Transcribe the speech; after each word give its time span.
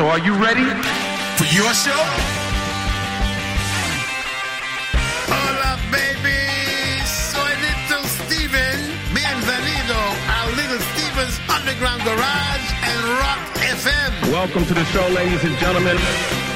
So 0.00 0.08
are 0.08 0.18
you 0.20 0.32
ready? 0.32 0.64
For 1.36 1.44
your 1.54 1.74
show? 1.74 2.02
Hola, 5.28 5.76
baby. 5.92 6.40
Soy 7.04 7.52
Little 7.60 8.08
Steven. 8.08 8.80
Bienvenido 9.12 9.98
a 10.24 10.56
Little 10.56 10.80
Steven's 10.94 11.38
Underground 11.54 12.02
Garage 12.02 12.66
and 12.82 13.00
Rock 13.20 13.40
FM. 13.60 14.32
Welcome 14.32 14.64
to 14.68 14.72
the 14.72 14.86
show, 14.86 15.06
ladies 15.10 15.44
and 15.44 15.54
gentlemen. 15.58 15.98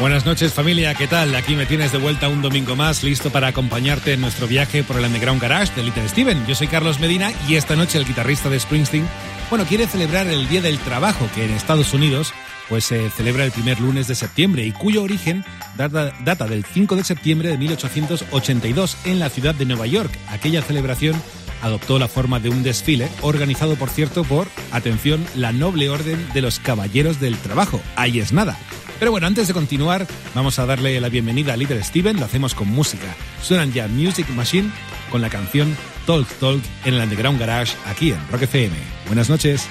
Buenas 0.00 0.24
noches 0.24 0.54
familia, 0.54 0.94
¿qué 0.94 1.06
tal? 1.06 1.34
Aquí 1.34 1.54
me 1.54 1.66
tienes 1.66 1.92
de 1.92 1.98
vuelta 1.98 2.30
un 2.30 2.40
domingo 2.40 2.76
más, 2.76 3.04
listo 3.04 3.28
para 3.28 3.48
acompañarte 3.48 4.14
en 4.14 4.22
nuestro 4.22 4.46
viaje 4.46 4.82
por 4.84 4.96
el 4.96 5.04
Underground 5.04 5.42
Garage 5.42 5.74
de 5.74 5.82
Little 5.82 6.08
Steven. 6.08 6.46
Yo 6.46 6.54
soy 6.54 6.68
Carlos 6.68 6.98
Medina 6.98 7.30
y 7.46 7.56
esta 7.56 7.76
noche 7.76 7.98
el 7.98 8.06
guitarrista 8.06 8.48
de 8.48 8.58
Springsteen, 8.58 9.06
bueno, 9.50 9.66
quiere 9.66 9.86
celebrar 9.86 10.28
el 10.28 10.48
Día 10.48 10.62
del 10.62 10.78
Trabajo, 10.78 11.28
que 11.34 11.44
en 11.44 11.50
Estados 11.50 11.92
Unidos 11.92 12.32
pues 12.68 12.84
se 12.84 13.10
celebra 13.10 13.44
el 13.44 13.52
primer 13.52 13.80
lunes 13.80 14.08
de 14.08 14.14
septiembre 14.14 14.64
y 14.64 14.72
cuyo 14.72 15.02
origen 15.02 15.44
data, 15.76 16.46
del 16.46 16.64
5 16.64 16.96
de 16.96 17.04
septiembre 17.04 17.48
de 17.48 17.58
1882 17.58 18.96
en 19.04 19.18
la 19.18 19.28
ciudad 19.28 19.54
de 19.54 19.66
Nueva 19.66 19.86
York. 19.86 20.10
Aquella 20.28 20.62
celebración 20.62 21.20
adoptó 21.62 21.98
la 21.98 22.08
forma 22.08 22.40
de 22.40 22.50
un 22.50 22.62
desfile 22.62 23.08
organizado, 23.22 23.76
por 23.76 23.90
cierto, 23.90 24.24
por, 24.24 24.48
atención, 24.72 25.24
la 25.34 25.52
noble 25.52 25.88
orden 25.88 26.28
de 26.34 26.42
los 26.42 26.58
Caballeros 26.58 27.20
del 27.20 27.36
Trabajo. 27.38 27.80
Ahí 27.96 28.20
es 28.20 28.32
nada. 28.32 28.58
Pero 28.98 29.10
bueno, 29.10 29.26
antes 29.26 29.48
de 29.48 29.54
continuar, 29.54 30.06
vamos 30.34 30.58
a 30.58 30.66
darle 30.66 31.00
la 31.00 31.08
bienvenida 31.08 31.54
a 31.54 31.56
Little 31.56 31.82
Steven, 31.82 32.18
lo 32.18 32.26
hacemos 32.26 32.54
con 32.54 32.68
música. 32.68 33.14
Suenan 33.42 33.72
ya 33.72 33.88
Music 33.88 34.28
Machine 34.30 34.70
con 35.10 35.20
la 35.20 35.30
canción 35.30 35.76
Talk 36.06 36.28
Talk 36.38 36.62
en 36.84 36.94
el 36.94 37.02
Underground 37.02 37.40
Garage 37.40 37.74
aquí 37.86 38.12
en 38.12 38.28
Rock 38.30 38.42
FM. 38.42 38.74
Buenas 39.06 39.28
noches. 39.28 39.68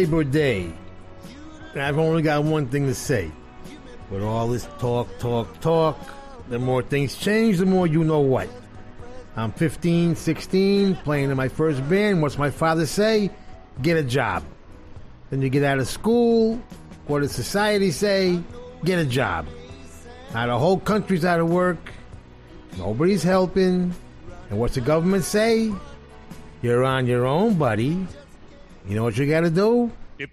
Labor 0.00 0.24
Day. 0.24 0.72
And 1.74 1.82
I've 1.82 1.98
only 1.98 2.22
got 2.22 2.42
one 2.42 2.68
thing 2.68 2.86
to 2.86 2.94
say. 2.94 3.30
With 4.10 4.22
all 4.22 4.48
this 4.48 4.66
talk, 4.78 5.06
talk, 5.18 5.60
talk, 5.60 5.98
the 6.48 6.58
more 6.58 6.82
things 6.82 7.18
change, 7.18 7.58
the 7.58 7.66
more 7.66 7.86
you 7.86 8.02
know 8.02 8.20
what. 8.20 8.48
I'm 9.36 9.52
15, 9.52 10.16
16, 10.16 10.96
playing 10.96 11.30
in 11.30 11.36
my 11.36 11.48
first 11.48 11.86
band. 11.86 12.22
What's 12.22 12.38
my 12.38 12.48
father 12.48 12.86
say? 12.86 13.30
Get 13.82 13.98
a 13.98 14.02
job. 14.02 14.42
Then 15.28 15.42
you 15.42 15.50
get 15.50 15.64
out 15.64 15.78
of 15.78 15.86
school. 15.86 16.58
What 17.06 17.20
does 17.20 17.32
society 17.32 17.90
say? 17.90 18.42
Get 18.82 19.00
a 19.00 19.04
job. 19.04 19.46
Now 20.32 20.46
the 20.46 20.58
whole 20.58 20.80
country's 20.80 21.26
out 21.26 21.40
of 21.40 21.50
work. 21.50 21.92
Nobody's 22.78 23.22
helping. 23.22 23.94
And 24.48 24.58
what's 24.58 24.76
the 24.76 24.80
government 24.80 25.24
say? 25.24 25.70
You're 26.62 26.84
on 26.84 27.06
your 27.06 27.26
own, 27.26 27.58
buddy. 27.58 28.06
You 28.88 28.96
know 28.96 29.04
what 29.04 29.16
you 29.16 29.26
gotta 29.26 29.50
do? 29.50 29.90
You 30.18 30.26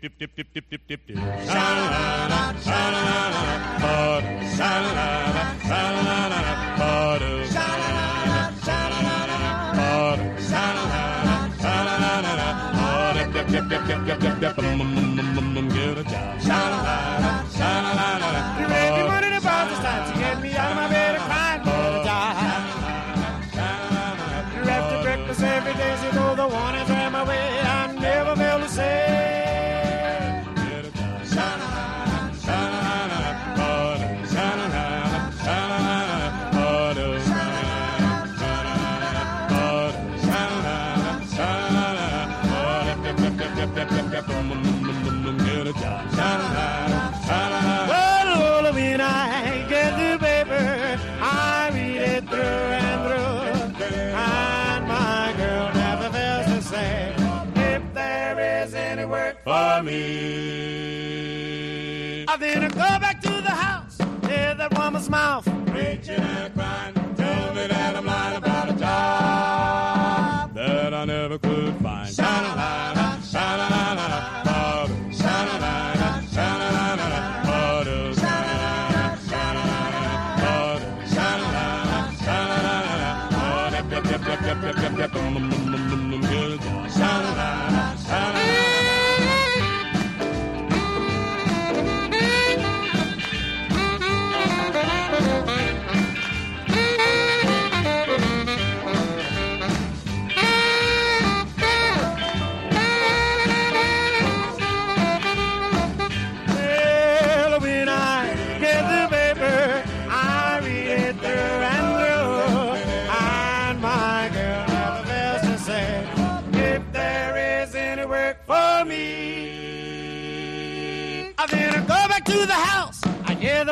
Jack. 66.04 66.57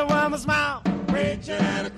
woman 0.08 0.38
smile. 0.38 0.82
Preaching 1.08 1.54
at 1.54 1.86
a 1.86 1.90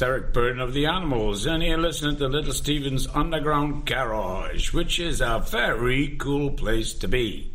Sarek 0.00 0.32
Burdon 0.32 0.62
of 0.62 0.72
the 0.72 0.86
Animals, 0.86 1.44
and 1.44 1.62
you're 1.62 1.76
listening 1.76 2.16
to 2.16 2.26
Little 2.26 2.54
Steven's 2.54 3.06
Underground 3.08 3.84
Garage, 3.84 4.72
which 4.72 4.98
is 4.98 5.20
a 5.20 5.44
very 5.46 6.16
cool 6.16 6.52
place 6.52 6.94
to 6.94 7.06
be. 7.06 7.52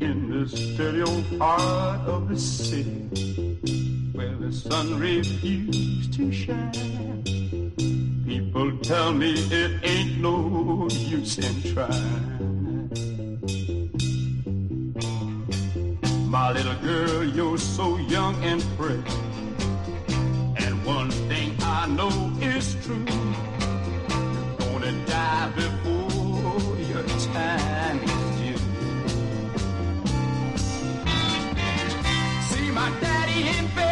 In 0.00 0.28
the 0.28 0.48
stereo 0.48 1.22
part 1.38 2.00
of 2.00 2.28
the 2.28 2.36
city, 2.36 2.90
where 4.12 4.34
the 4.34 4.52
sun 4.52 4.98
refused 4.98 6.14
to 6.14 6.32
shine, 6.32 7.22
people 8.26 8.76
tell 8.78 9.12
me 9.12 9.34
it 9.34 9.84
ain't 9.84 10.18
no 10.20 10.88
use 10.90 11.38
in 11.38 11.62
trying. 11.72 12.35
My 16.38 16.52
little 16.52 16.74
girl, 16.74 17.24
you're 17.24 17.56
so 17.56 17.96
young 17.96 18.34
and 18.44 18.62
pretty. 18.76 19.02
And 20.58 20.84
one 20.84 21.10
thing 21.30 21.56
I 21.62 21.86
know 21.86 22.10
is 22.42 22.76
true. 22.84 23.06
You're 23.08 24.58
gonna 24.58 24.92
die 25.06 25.50
before 25.56 26.76
your 26.92 27.04
time 27.32 27.98
is 28.02 28.24
due. 28.38 28.58
See 32.48 32.70
my 32.70 32.90
daddy 33.00 33.48
in 33.58 33.66
bed. 33.74 33.85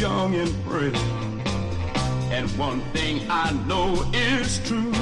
young 0.00 0.34
and 0.34 0.64
pretty. 0.64 0.98
And 2.32 2.48
one 2.56 2.80
thing 2.94 3.20
I 3.28 3.52
know 3.68 4.02
is 4.14 4.58
true. 4.66 4.94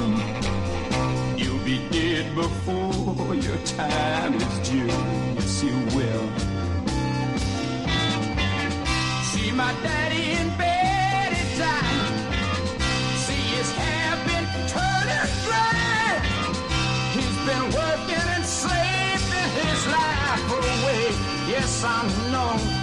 You'll 1.37 1.63
be 1.63 1.79
dead 1.89 2.35
before 2.35 3.33
your 3.33 3.55
time 3.79 4.33
is 4.33 4.69
due. 4.69 4.87
Yes, 5.35 5.63
you 5.63 5.77
will. 5.95 6.27
See 9.29 9.51
my 9.53 9.71
daddy 9.81 10.31
in 10.41 10.49
bed 10.57 11.31
at 11.31 11.49
time. 11.63 12.07
See 13.23 13.45
his 13.55 13.71
hair 13.71 14.11
been 14.27 14.47
turning 14.67 15.29
gray. 15.47 16.11
He's 17.15 17.37
been 17.47 17.65
working 17.79 18.27
and 18.35 18.45
saving 18.45 19.49
his 19.61 19.81
life 19.87 20.51
away. 20.59 21.05
Yes, 21.47 21.83
I 21.85 22.03
know. 22.33 22.78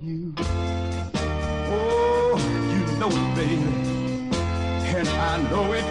you. 0.00 0.34
Oh, 1.70 2.36
you 2.72 2.98
know 2.98 3.08
it, 3.08 3.34
baby, 3.36 3.56
and 4.96 5.08
I 5.08 5.42
know 5.50 5.72
it. 5.72 5.83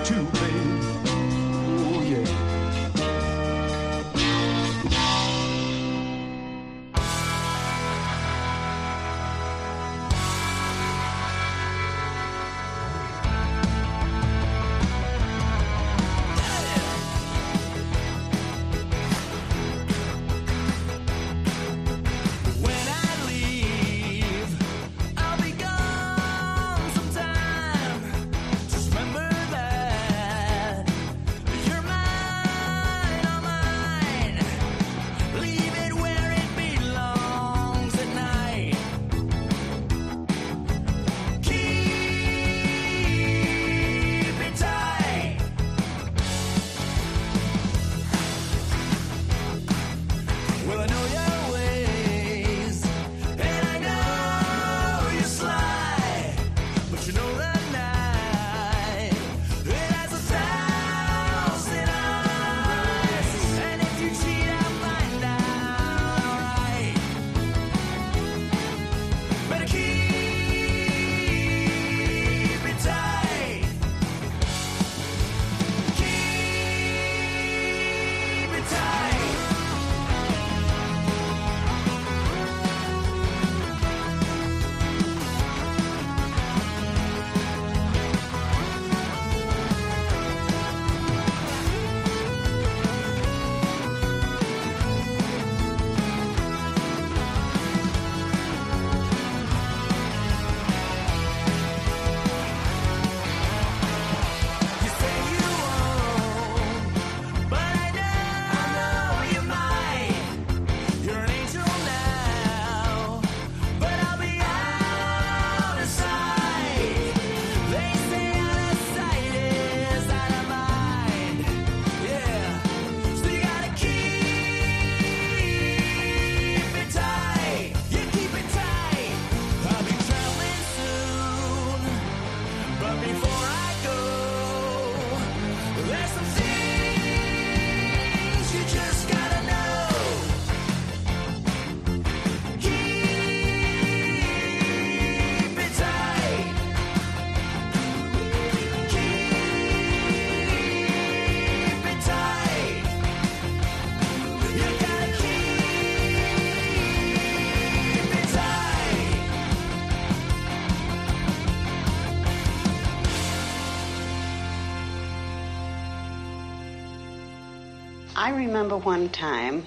Remember 168.46 168.78
one 168.78 169.10
time 169.10 169.66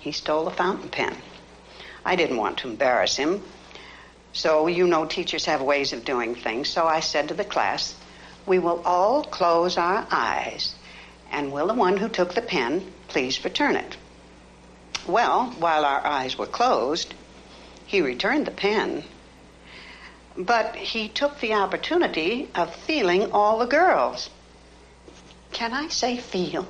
he 0.00 0.12
stole 0.12 0.48
a 0.48 0.50
fountain 0.50 0.88
pen. 0.88 1.16
I 2.04 2.16
didn't 2.16 2.36
want 2.36 2.58
to 2.58 2.68
embarrass 2.68 3.16
him. 3.16 3.42
So, 4.32 4.66
you 4.66 4.86
know, 4.86 5.06
teachers 5.06 5.46
have 5.46 5.62
ways 5.62 5.92
of 5.92 6.04
doing 6.04 6.34
things. 6.34 6.68
So 6.68 6.86
I 6.86 7.00
said 7.00 7.28
to 7.28 7.34
the 7.34 7.44
class, 7.44 7.94
we 8.44 8.58
will 8.58 8.82
all 8.84 9.24
close 9.24 9.76
our 9.76 10.06
eyes, 10.10 10.74
and 11.30 11.52
will 11.52 11.66
the 11.66 11.74
one 11.74 11.96
who 11.96 12.08
took 12.08 12.34
the 12.34 12.42
pen 12.42 12.92
please 13.08 13.44
return 13.44 13.76
it? 13.76 13.96
Well, 15.06 15.46
while 15.58 15.84
our 15.84 16.04
eyes 16.06 16.38
were 16.38 16.46
closed, 16.46 17.14
he 17.86 18.00
returned 18.02 18.46
the 18.46 18.50
pen, 18.50 19.04
but 20.36 20.76
he 20.76 21.08
took 21.08 21.40
the 21.40 21.54
opportunity 21.54 22.48
of 22.54 22.74
feeling 22.74 23.32
all 23.32 23.58
the 23.58 23.66
girls. 23.66 24.30
Can 25.52 25.72
I 25.72 25.88
say 25.88 26.18
feel? 26.18 26.68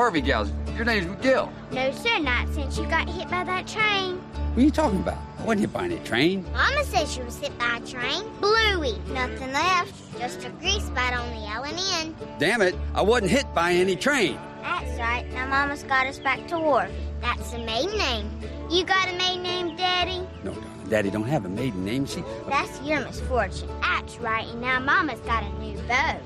Ain't. 0.00 0.14
What's 0.14 0.22
this 0.22 0.22
Wharvey 0.22 0.24
gal's? 0.24 0.52
Your 0.76 0.84
name's 0.84 1.06
McGill. 1.06 1.52
No, 1.72 1.90
sir, 1.92 2.18
not 2.18 2.48
since 2.54 2.78
you 2.78 2.86
got 2.86 3.08
hit 3.08 3.28
by 3.30 3.44
that 3.44 3.66
train. 3.66 4.16
What 4.16 4.58
are 4.58 4.60
you 4.62 4.70
talking 4.70 5.00
about? 5.00 5.18
I 5.38 5.42
wasn't 5.44 5.60
hit 5.60 5.72
by 5.72 5.84
any 5.84 5.98
train. 6.00 6.44
Mama 6.52 6.84
says 6.84 7.12
she 7.12 7.22
was 7.22 7.38
hit 7.38 7.56
by 7.58 7.76
a 7.76 7.86
train. 7.86 8.24
Bluey. 8.40 8.98
Nothing 9.12 9.52
left. 9.52 10.18
Just 10.18 10.44
a 10.44 10.50
grease 10.50 10.84
spot 10.84 11.12
on 11.14 11.28
the 11.30 11.46
L 11.48 11.64
and 11.64 11.78
N. 11.78 12.16
Damn 12.38 12.62
it, 12.62 12.74
I 12.94 13.02
wasn't 13.02 13.30
hit 13.30 13.52
by 13.54 13.72
any 13.72 13.94
train. 13.96 14.38
That's 14.62 14.98
right. 14.98 15.26
Now 15.32 15.46
Mama's 15.46 15.82
got 15.84 16.06
us 16.06 16.18
back 16.18 16.46
to 16.48 16.58
Wharvey. 16.58 16.92
That's 17.20 17.52
a 17.52 17.58
maiden 17.58 17.96
name. 17.98 18.30
You 18.70 18.84
got 18.84 19.08
a 19.08 19.16
maiden 19.16 19.42
name, 19.42 19.76
Daddy? 19.76 20.26
No, 20.44 20.52
darling, 20.52 20.88
Daddy 20.88 21.10
don't 21.10 21.24
have 21.24 21.44
a 21.44 21.48
maiden 21.48 21.84
name. 21.84 22.06
See, 22.06 22.24
That's 22.48 22.80
your 22.82 23.00
misfortune. 23.00 23.68
That's 23.80 24.18
right. 24.18 24.46
And 24.48 24.60
now 24.60 24.78
Mama's 24.80 25.20
got 25.20 25.42
a 25.44 25.48
new 25.58 25.76
beau. 25.82 26.18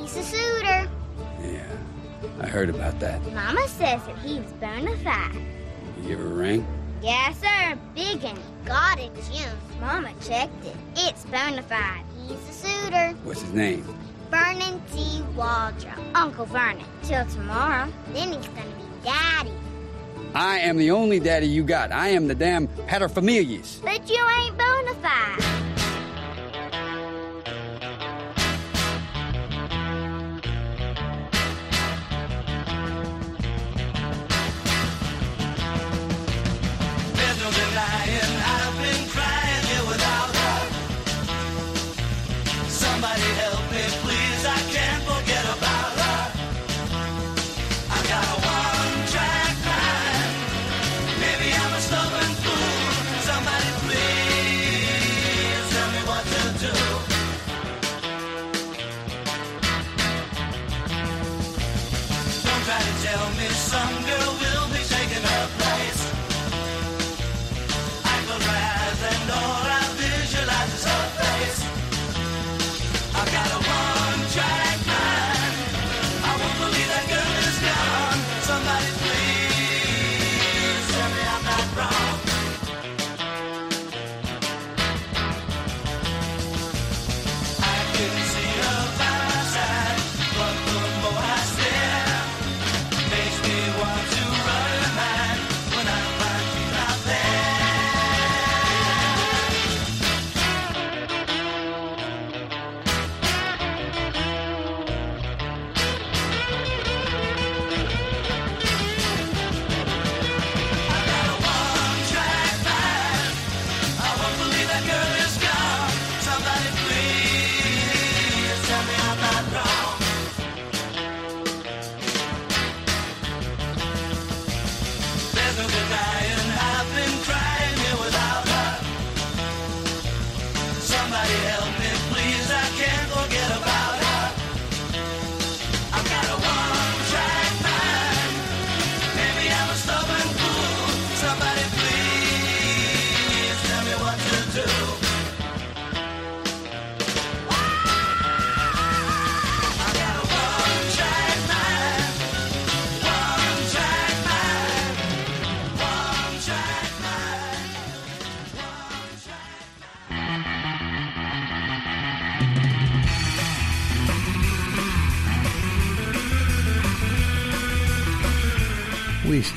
He's 0.00 0.16
a 0.16 0.22
suitor. 0.22 0.90
yeah, 1.42 1.66
I 2.40 2.46
heard 2.46 2.70
about 2.70 2.98
that. 3.00 3.22
Mama 3.32 3.66
says 3.68 4.00
that 4.06 4.18
he's 4.18 4.44
bona 4.60 4.96
fide. 4.98 5.34
You 6.02 6.08
give 6.08 6.18
her 6.18 6.26
a 6.26 6.28
ring? 6.28 6.66
Yes, 7.02 7.40
sir. 7.40 7.78
Big 7.94 8.24
and 8.24 8.38
got 8.64 8.98
it, 8.98 9.12
Jim. 9.30 9.56
Mama 9.80 10.12
checked 10.24 10.64
it. 10.64 10.76
It's 10.96 11.24
bona 11.26 11.62
fide. 11.62 12.04
He's 12.26 12.38
a 12.48 12.52
suitor. 12.52 13.08
What's 13.24 13.42
his 13.42 13.52
name? 13.52 13.84
Vernon 14.30 14.80
T. 14.92 15.22
Waldrip. 15.36 15.98
Uncle 16.14 16.46
Vernon. 16.46 16.84
Till 17.02 17.26
tomorrow. 17.26 17.92
Then 18.12 18.32
he's 18.32 18.46
gonna 18.48 18.64
be 18.64 19.04
daddy. 19.04 19.52
I 20.34 20.60
am 20.60 20.78
the 20.78 20.90
only 20.90 21.20
daddy 21.20 21.46
you 21.46 21.62
got. 21.64 21.92
I 21.92 22.08
am 22.08 22.28
the 22.28 22.34
damn 22.34 22.68
paterfamilias. 22.68 23.82
But 23.82 24.08
you 24.08 24.24
ain't 24.38 24.56
bona 24.56 24.94
fide. 25.02 25.71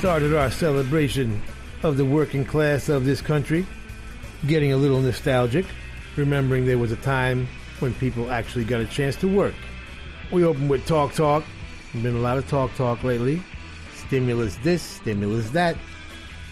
Started 0.06 0.32
our 0.32 0.52
celebration 0.52 1.42
of 1.82 1.96
the 1.96 2.04
working 2.04 2.44
class 2.44 2.88
of 2.88 3.04
this 3.04 3.20
country, 3.20 3.66
getting 4.46 4.72
a 4.72 4.76
little 4.76 5.00
nostalgic, 5.00 5.66
remembering 6.14 6.64
there 6.64 6.78
was 6.78 6.92
a 6.92 6.96
time 6.98 7.48
when 7.80 7.92
people 7.94 8.30
actually 8.30 8.62
got 8.62 8.80
a 8.80 8.86
chance 8.86 9.16
to 9.16 9.26
work. 9.26 9.52
We 10.30 10.44
opened 10.44 10.70
with 10.70 10.86
Talk 10.86 11.12
Talk. 11.14 11.42
Been 11.92 12.14
a 12.14 12.20
lot 12.20 12.38
of 12.38 12.48
Talk 12.48 12.72
Talk 12.76 13.02
lately. 13.02 13.42
Stimulus 13.96 14.54
this, 14.62 14.80
stimulus 14.80 15.50
that. 15.50 15.76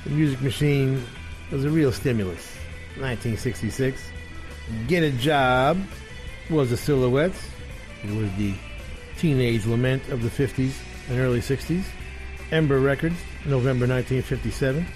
The 0.02 0.10
Music 0.10 0.42
Machine 0.42 1.00
was 1.52 1.64
a 1.64 1.70
real 1.70 1.92
stimulus. 1.92 2.56
1966. 2.98 4.02
Get 4.88 5.04
a 5.04 5.12
Job 5.12 5.78
was 6.50 6.70
the 6.70 6.76
Silhouettes. 6.76 7.40
It 8.02 8.10
was 8.16 8.32
the 8.32 8.52
teenage 9.16 9.64
lament 9.64 10.08
of 10.08 10.24
the 10.24 10.28
50s 10.28 10.74
and 11.08 11.20
early 11.20 11.38
60s. 11.38 11.84
Ember 12.50 12.78
Records, 12.78 13.16
November 13.46 13.86
1957. 13.86 14.86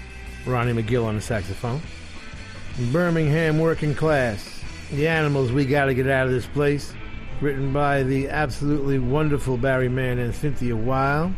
Ronnie 0.45 0.73
McGill 0.73 1.05
on 1.05 1.15
the 1.15 1.21
saxophone. 1.21 1.81
Birmingham 2.91 3.59
Working 3.59 3.93
Class. 3.93 4.61
The 4.91 5.07
Animals, 5.07 5.51
We 5.51 5.65
Gotta 5.65 5.93
Get 5.93 6.07
Out 6.07 6.27
of 6.27 6.33
This 6.33 6.47
Place. 6.47 6.93
Written 7.41 7.71
by 7.71 8.03
the 8.03 8.29
absolutely 8.29 8.99
wonderful 8.99 9.57
Barry 9.57 9.89
Mann 9.89 10.19
and 10.19 10.33
Cynthia 10.33 10.75
Weil. 10.75 11.33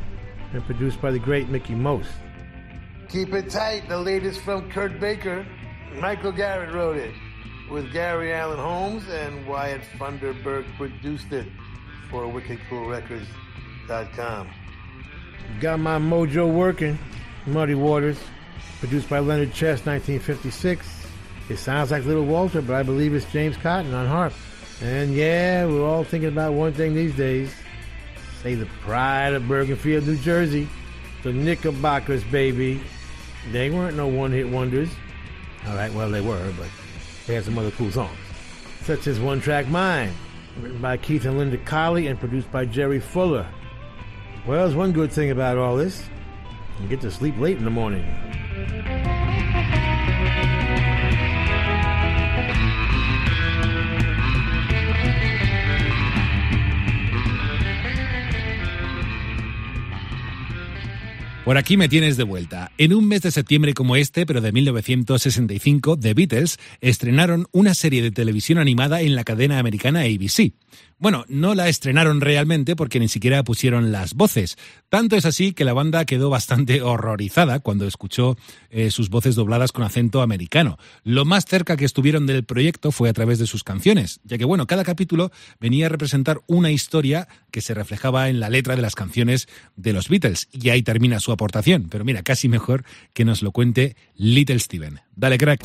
And 0.53 0.65
produced 0.65 1.01
by 1.01 1.11
the 1.11 1.19
great 1.19 1.49
Mickie 1.49 1.75
Most. 1.75 2.09
Keep 3.09 3.33
it 3.33 3.49
tight, 3.49 3.89
the 3.89 3.97
latest 3.97 4.41
from 4.41 4.69
Kurt 4.71 4.99
Baker. 4.99 5.45
Michael 5.99 6.31
Garrett 6.31 6.73
wrote 6.73 6.97
it. 6.97 7.13
With 7.69 7.91
Gary 7.93 8.33
Allen 8.33 8.59
Holmes 8.59 9.07
and 9.09 9.45
Wyatt 9.47 9.81
Funderburk 9.97 10.65
produced 10.77 11.31
it 11.31 11.47
for 12.09 12.23
WickedCoolRecords.com. 12.23 14.49
Got 15.59 15.79
my 15.79 15.97
mojo 15.99 16.51
working. 16.51 16.97
Muddy 17.45 17.75
Waters, 17.75 18.19
produced 18.79 19.09
by 19.09 19.19
Leonard 19.19 19.53
Chess, 19.53 19.85
1956. 19.85 21.07
It 21.49 21.57
sounds 21.57 21.91
like 21.91 22.05
Little 22.05 22.25
Walter, 22.25 22.61
but 22.61 22.75
I 22.75 22.83
believe 22.83 23.13
it's 23.13 23.25
James 23.31 23.57
Cotton 23.57 23.93
on 23.93 24.07
harp. 24.07 24.33
And 24.81 25.13
yeah, 25.13 25.65
we're 25.65 25.85
all 25.85 26.03
thinking 26.03 26.29
about 26.29 26.53
one 26.53 26.73
thing 26.73 26.93
these 26.93 27.15
days. 27.15 27.53
Say 28.41 28.55
the 28.55 28.67
pride 28.81 29.33
of 29.33 29.43
Bergenfield, 29.43 30.05
New 30.05 30.17
Jersey. 30.17 30.67
The 31.23 31.33
Knickerbockers, 31.33 32.23
baby. 32.25 32.81
They 33.51 33.69
weren't 33.69 33.97
no 33.97 34.07
one-hit 34.07 34.49
wonders. 34.49 34.89
All 35.67 35.75
right, 35.75 35.93
well, 35.93 36.09
they 36.09 36.21
were, 36.21 36.51
but 36.57 36.69
they 37.27 37.35
had 37.35 37.45
some 37.45 37.57
other 37.57 37.71
cool 37.71 37.91
songs. 37.91 38.17
Such 38.83 39.05
as 39.07 39.19
One 39.19 39.41
Track 39.41 39.67
Mind, 39.67 40.13
written 40.59 40.81
by 40.81 40.97
Keith 40.97 41.25
and 41.25 41.37
Linda 41.37 41.57
Colley 41.57 42.07
and 42.07 42.19
produced 42.19 42.51
by 42.51 42.65
Jerry 42.65 42.99
Fuller. 42.99 43.47
Well, 44.47 44.65
there's 44.65 44.75
one 44.75 44.91
good 44.91 45.11
thing 45.11 45.29
about 45.29 45.59
all 45.59 45.75
this. 45.75 46.03
You 46.81 46.87
get 46.87 46.99
to 47.01 47.11
sleep 47.11 47.37
late 47.37 47.57
in 47.57 47.63
the 47.63 47.69
morning. 47.69 48.03
Por 61.43 61.57
aquí 61.57 61.75
me 61.75 61.89
tienes 61.89 62.17
de 62.17 62.23
vuelta. 62.23 62.71
En 62.77 62.93
un 62.93 63.07
mes 63.07 63.23
de 63.23 63.31
septiembre 63.31 63.73
como 63.73 63.95
este, 63.95 64.27
pero 64.27 64.41
de 64.41 64.51
1965, 64.51 65.97
The 65.97 66.13
Beatles 66.13 66.59
estrenaron 66.81 67.47
una 67.51 67.73
serie 67.73 68.03
de 68.03 68.11
televisión 68.11 68.59
animada 68.59 69.01
en 69.01 69.15
la 69.15 69.23
cadena 69.23 69.57
americana 69.57 70.01
ABC. 70.01 70.53
Bueno, 71.01 71.25
no 71.27 71.55
la 71.55 71.67
estrenaron 71.67 72.21
realmente 72.21 72.75
porque 72.75 72.99
ni 72.99 73.07
siquiera 73.07 73.43
pusieron 73.43 73.91
las 73.91 74.13
voces. 74.13 74.55
Tanto 74.87 75.15
es 75.15 75.25
así 75.25 75.51
que 75.51 75.65
la 75.65 75.73
banda 75.73 76.05
quedó 76.05 76.29
bastante 76.29 76.81
horrorizada 76.83 77.59
cuando 77.59 77.87
escuchó 77.87 78.37
eh, 78.69 78.91
sus 78.91 79.09
voces 79.09 79.33
dobladas 79.33 79.71
con 79.71 79.83
acento 79.83 80.21
americano. 80.21 80.77
Lo 81.03 81.25
más 81.25 81.45
cerca 81.45 81.75
que 81.75 81.85
estuvieron 81.85 82.27
del 82.27 82.43
proyecto 82.43 82.91
fue 82.91 83.09
a 83.09 83.13
través 83.13 83.39
de 83.39 83.47
sus 83.47 83.63
canciones, 83.63 84.19
ya 84.25 84.37
que 84.37 84.45
bueno, 84.45 84.67
cada 84.67 84.83
capítulo 84.83 85.31
venía 85.59 85.87
a 85.87 85.89
representar 85.89 86.41
una 86.45 86.69
historia 86.69 87.27
que 87.49 87.61
se 87.61 87.73
reflejaba 87.73 88.29
en 88.29 88.39
la 88.39 88.51
letra 88.51 88.75
de 88.75 88.83
las 88.83 88.93
canciones 88.93 89.47
de 89.75 89.93
los 89.93 90.07
Beatles. 90.07 90.49
Y 90.51 90.69
ahí 90.69 90.83
termina 90.83 91.19
su 91.19 91.30
aportación. 91.33 91.87
Pero 91.89 92.05
mira, 92.05 92.23
casi 92.23 92.47
mejor 92.47 92.83
que 93.13 93.25
nos 93.25 93.41
lo 93.41 93.51
cuente 93.51 93.95
Little 94.15 94.59
Steven. 94.59 94.99
Dale, 95.15 95.37
crack. 95.37 95.61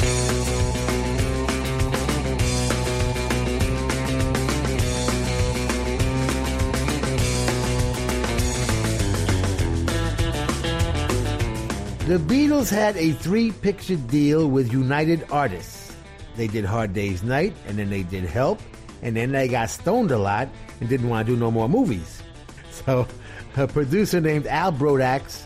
The 12.07 12.19
Beatles 12.19 12.71
had 12.71 12.97
a 12.97 13.11
three 13.15 13.51
picture 13.51 13.97
deal 13.97 14.49
with 14.49 14.73
United 14.73 15.27
Artists. 15.29 15.93
They 16.37 16.47
did 16.47 16.65
Hard 16.65 16.93
Day's 16.93 17.25
Night, 17.25 17.53
and 17.67 17.77
then 17.77 17.91
they 17.91 18.05
did 18.05 18.23
Help, 18.23 18.61
and 19.03 19.17
then 19.17 19.33
they 19.33 19.49
got 19.49 19.71
stoned 19.71 20.13
a 20.13 20.17
lot 20.17 20.49
and 20.79 20.89
didn't 20.89 21.09
want 21.09 21.27
to 21.27 21.35
do 21.35 21.37
no 21.37 21.51
more 21.51 21.69
movies. 21.69 22.23
So, 22.87 23.09
a 23.57 23.67
producer 23.67 24.21
named 24.21 24.47
Al 24.47 24.71
Brodax, 24.71 25.46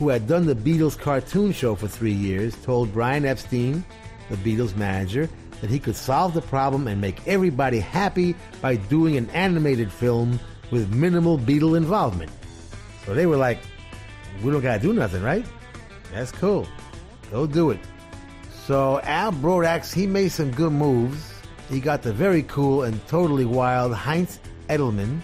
who 0.00 0.08
had 0.08 0.26
done 0.26 0.46
the 0.46 0.54
Beatles 0.54 0.98
cartoon 0.98 1.52
show 1.52 1.74
for 1.74 1.86
three 1.86 2.10
years, 2.10 2.56
told 2.64 2.90
Brian 2.90 3.26
Epstein, 3.26 3.84
the 4.30 4.36
Beatles 4.36 4.74
manager, 4.74 5.28
that 5.60 5.68
he 5.68 5.78
could 5.78 5.94
solve 5.94 6.32
the 6.32 6.40
problem 6.40 6.88
and 6.88 7.02
make 7.02 7.28
everybody 7.28 7.78
happy 7.78 8.34
by 8.62 8.76
doing 8.76 9.18
an 9.18 9.28
animated 9.30 9.92
film 9.92 10.40
with 10.70 10.90
minimal 10.94 11.38
Beatle 11.38 11.76
involvement. 11.76 12.30
So 13.04 13.12
they 13.12 13.26
were 13.26 13.36
like, 13.36 13.58
we 14.42 14.50
don't 14.50 14.62
gotta 14.62 14.80
do 14.80 14.94
nothing, 14.94 15.22
right? 15.22 15.44
That's 16.14 16.32
cool. 16.32 16.66
Go 17.30 17.46
do 17.46 17.70
it. 17.70 17.80
So 18.64 19.00
Al 19.02 19.32
Brodax, 19.32 19.92
he 19.92 20.06
made 20.06 20.32
some 20.32 20.50
good 20.50 20.72
moves. 20.72 21.30
He 21.68 21.78
got 21.78 22.00
the 22.00 22.12
very 22.14 22.44
cool 22.44 22.84
and 22.84 23.06
totally 23.06 23.44
wild 23.44 23.92
Heinz 23.92 24.40
Edelmann 24.70 25.20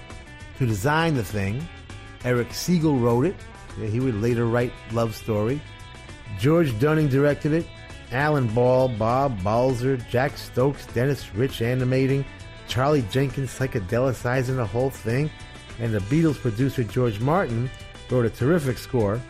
to 0.59 0.67
design 0.67 1.15
the 1.15 1.25
thing. 1.25 1.67
Eric 2.27 2.51
Segal 2.51 3.01
wrote 3.01 3.25
it. 3.25 3.37
He 3.81 4.01
would 4.01 4.21
later 4.21 4.47
write 4.47 4.73
Love 4.93 5.15
Story. 5.15 5.61
George 6.39 6.79
Dunning 6.79 7.09
directed 7.09 7.53
it. 7.53 7.67
Alan 8.12 8.47
Ball, 8.49 8.89
Bob 8.89 9.39
Balser, 9.41 9.97
Jack 10.09 10.37
Stokes, 10.37 10.87
Dennis 10.87 11.35
Rich 11.35 11.61
animating, 11.61 12.25
Charlie 12.69 13.05
Jenkins 13.11 13.51
psychedelicizing 13.51 14.57
the 14.57 14.67
whole 14.67 14.91
thing, 14.91 15.31
and 15.81 15.93
the 15.93 15.99
Beatles 15.99 16.41
producer 16.41 16.85
George 16.85 17.21
Martin 17.21 17.69
wrote 18.11 18.25
a 18.25 18.31
terrific 18.31 18.79
score. 18.79 19.21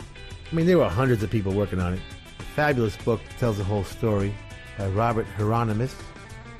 I 0.50 0.54
mean, 0.54 0.66
there 0.66 0.78
were 0.78 0.88
hundreds 0.88 1.22
of 1.22 1.30
people 1.30 1.52
working 1.52 1.80
on 1.80 1.94
it. 1.94 2.00
A 2.38 2.42
fabulous 2.42 2.96
book 2.98 3.20
tells 3.38 3.56
the 3.58 3.64
whole 3.64 3.84
story 3.84 4.34
by 4.78 4.88
Robert 4.88 5.26
Hieronimus 5.36 5.94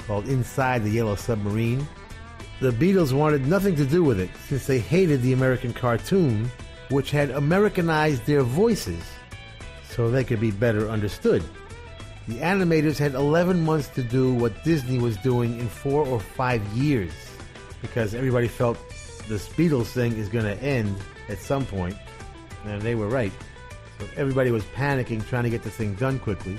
called 0.07 0.29
Inside 0.29 0.85
the 0.85 0.91
Yellow 0.91 1.17
Submarine. 1.17 1.87
The 2.61 2.71
Beatles 2.71 3.13
wanted 3.13 3.47
nothing 3.47 3.77
to 3.77 3.85
do 3.85 4.03
with 4.03 4.19
it 4.19 4.31
since 4.49 4.67
they 4.67 4.79
hated 4.79 5.21
the 5.21 5.35
American 5.35 5.75
cartoon, 5.75 6.51
which 6.91 7.11
had 7.11 7.31
Americanized 7.31 8.27
their 8.27 8.43
voices 8.43 9.03
so 9.89 10.11
they 10.11 10.25
could 10.25 10.41
be 10.41 10.51
better 10.51 10.89
understood. 10.89 11.43
The 12.29 12.39
animators 12.39 12.99
had 12.99 13.15
11 13.15 13.65
months 13.65 13.89
to 13.89 14.03
do 14.03 14.35
what 14.35 14.65
Disney 14.65 14.99
was 14.99 15.17
doing 15.19 15.59
in 15.59 15.69
four 15.69 16.05
or 16.07 16.19
five 16.19 16.63
years 16.69 17.13
because 17.81 18.15
everybody 18.15 18.49
felt 18.49 18.79
this 19.29 19.49
Beatles 19.51 19.87
thing 19.87 20.13
is 20.17 20.29
going 20.29 20.45
to 20.45 20.61
end 20.63 20.97
at 21.29 21.39
some 21.39 21.65
point, 21.65 21.97
and 22.65 22.83
they 22.83 22.95
were 22.95 23.09
right. 23.09 23.33
So 23.99 24.07
everybody 24.17 24.51
was 24.51 24.65
panicking, 24.75 25.27
trying 25.27 25.45
to 25.45 25.51
get 25.51 25.63
the 25.63 25.71
thing 25.71 25.95
done 25.95 26.19
quickly, 26.19 26.59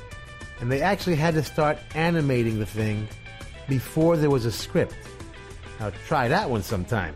and 0.60 0.72
they 0.72 0.82
actually 0.82 1.16
had 1.16 1.34
to 1.36 1.44
start 1.44 1.78
animating 1.96 2.60
the 2.60 2.66
thing 2.66 3.08
before 3.68 4.18
there 4.18 4.30
was 4.30 4.46
a 4.46 4.52
script. 4.52 4.96
Now 5.80 5.92
try 6.08 6.28
that 6.28 6.50
one 6.50 6.63
sometime. 6.63 7.16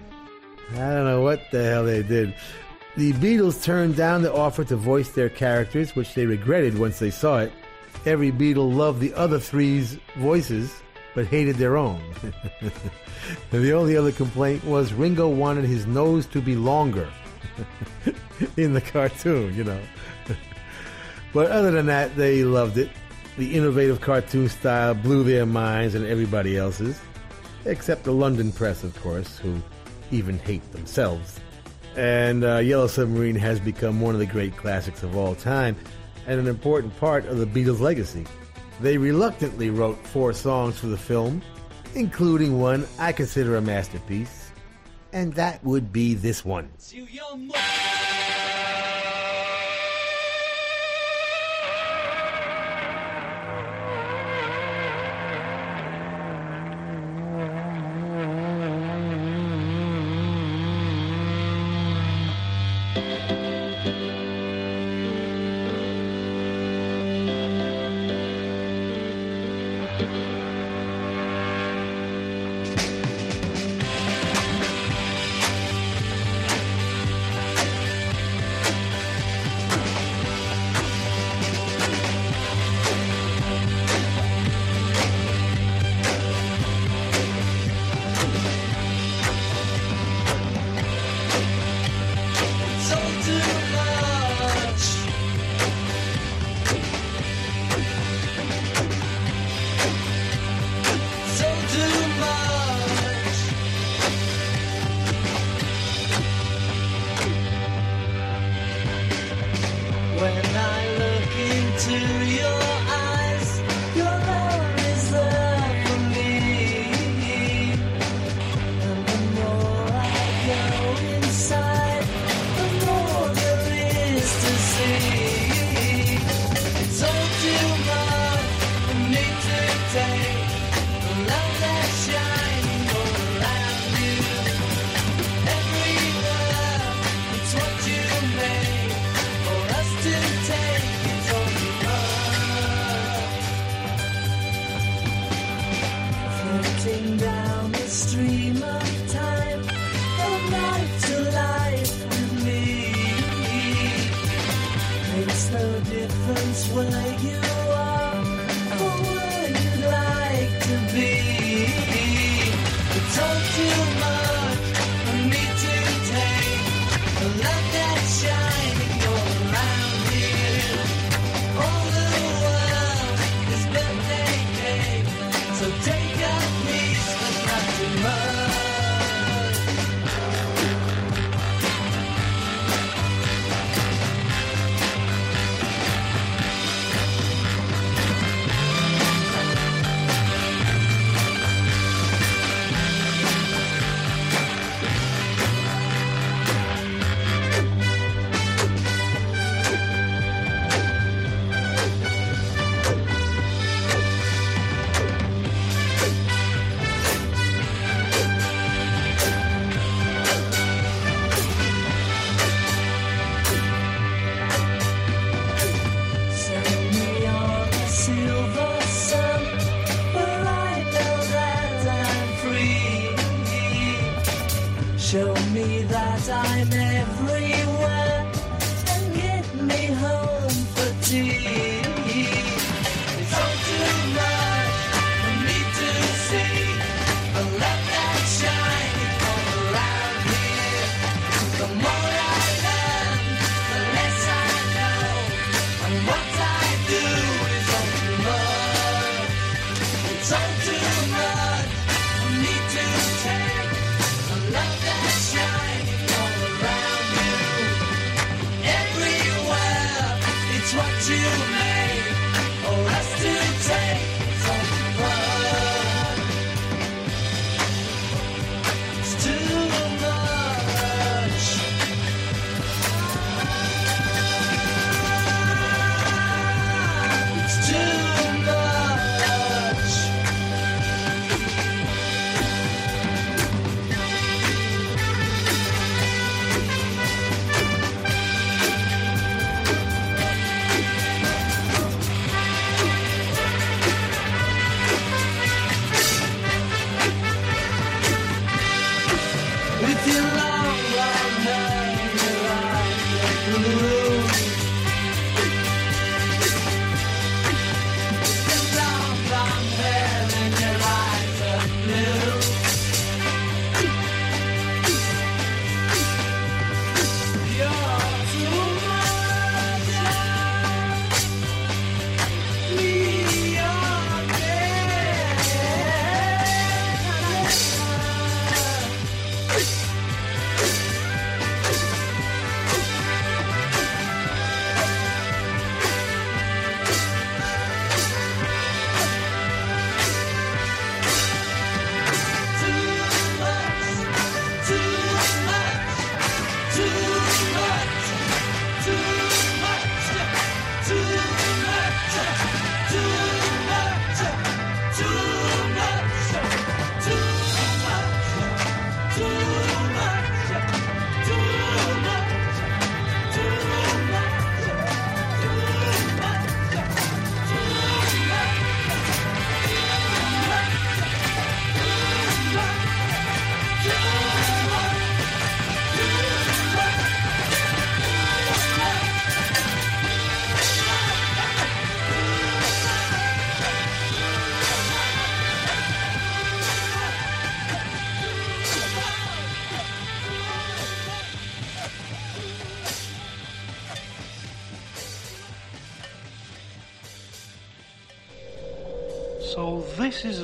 I 0.73 0.75
don't 0.75 1.05
know 1.05 1.21
what 1.21 1.41
the 1.51 1.63
hell 1.63 1.85
they 1.85 2.03
did. 2.03 2.33
The 2.97 3.13
Beatles 3.13 3.63
turned 3.63 3.95
down 3.95 4.21
the 4.21 4.33
offer 4.33 4.65
to 4.65 4.75
voice 4.75 5.09
their 5.09 5.29
characters, 5.29 5.95
which 5.95 6.13
they 6.13 6.25
regretted 6.25 6.77
once 6.77 6.99
they 6.99 7.09
saw 7.09 7.39
it. 7.39 7.53
Every 8.05 8.33
Beatle 8.33 8.73
loved 8.73 8.99
the 8.99 9.13
other 9.13 9.39
three's 9.39 9.97
voices, 10.17 10.73
but 11.15 11.25
hated 11.25 11.55
their 11.55 11.77
own. 11.77 12.01
the 13.51 13.71
only 13.71 13.95
other 13.95 14.11
complaint 14.11 14.65
was 14.65 14.91
Ringo 14.91 15.29
wanted 15.29 15.63
his 15.63 15.85
nose 15.85 16.25
to 16.27 16.41
be 16.41 16.57
longer 16.57 17.09
in 18.57 18.73
the 18.73 18.81
cartoon, 18.81 19.55
you 19.55 19.63
know. 19.63 19.81
but 21.33 21.49
other 21.49 21.71
than 21.71 21.85
that, 21.85 22.17
they 22.17 22.43
loved 22.43 22.77
it. 22.77 22.89
The 23.37 23.55
innovative 23.55 24.01
cartoon 24.01 24.49
style 24.49 24.95
blew 24.95 25.23
their 25.23 25.45
minds 25.45 25.95
and 25.95 26.05
everybody 26.05 26.57
else's, 26.57 26.99
except 27.63 28.03
the 28.03 28.11
London 28.11 28.51
press, 28.51 28.83
of 28.83 28.99
course, 29.01 29.37
who 29.37 29.61
even 30.11 30.37
hate 30.39 30.69
themselves. 30.73 31.39
And 31.95 32.43
uh, 32.43 32.57
Yellow 32.57 32.87
Submarine 32.87 33.35
has 33.35 33.59
become 33.59 33.99
one 33.99 34.15
of 34.15 34.19
the 34.19 34.25
great 34.25 34.55
classics 34.55 35.03
of 35.03 35.17
all 35.17 35.35
time 35.35 35.75
and 36.27 36.39
an 36.39 36.47
important 36.47 36.95
part 36.97 37.25
of 37.25 37.37
the 37.37 37.45
Beatles' 37.45 37.79
legacy. 37.79 38.25
They 38.79 38.97
reluctantly 38.97 39.69
wrote 39.69 39.97
four 40.07 40.33
songs 40.33 40.79
for 40.79 40.87
the 40.87 40.97
film, 40.97 41.41
including 41.95 42.59
one 42.59 42.87
I 42.97 43.11
consider 43.11 43.55
a 43.57 43.61
masterpiece, 43.61 44.51
and 45.13 45.33
that 45.33 45.63
would 45.63 45.91
be 45.91 46.13
this 46.13 46.45
one. 46.45 46.69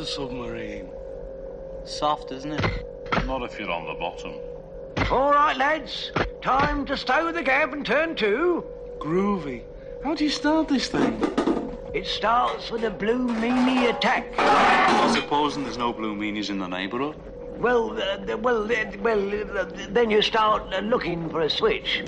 submarine. 0.07 0.89
Soft, 1.83 2.31
isn't 2.31 2.53
it? 2.53 3.25
Not 3.25 3.43
if 3.43 3.59
you're 3.59 3.69
on 3.69 3.85
the 3.87 3.93
bottom. 3.93 4.33
All 5.11 5.31
right, 5.31 5.55
lads. 5.55 6.11
Time 6.41 6.85
to 6.85 6.97
stow 6.97 7.31
the 7.31 7.43
gab 7.43 7.73
and 7.73 7.85
turn 7.85 8.15
to. 8.15 8.65
Groovy. 8.99 9.63
How 10.03 10.15
do 10.15 10.23
you 10.23 10.29
start 10.29 10.67
this 10.69 10.87
thing? 10.87 11.21
It 11.93 12.05
starts 12.05 12.71
with 12.71 12.83
a 12.83 12.91
blue 12.91 13.27
meanie 13.27 13.89
attack. 13.89 14.33
Supposing 15.13 15.63
there's 15.63 15.77
no 15.77 15.91
blue 15.93 16.15
meanies 16.15 16.49
in 16.49 16.57
the 16.59 16.67
neighbourhood? 16.67 17.15
Well, 17.57 17.91
uh, 18.01 18.37
well, 18.37 18.71
uh, 18.71 18.85
well, 19.01 19.57
uh, 19.57 19.65
then 19.89 20.09
you 20.09 20.21
start 20.21 20.73
uh, 20.73 20.79
looking 20.79 21.29
for 21.29 21.41
a 21.41 21.49
switch. 21.49 22.03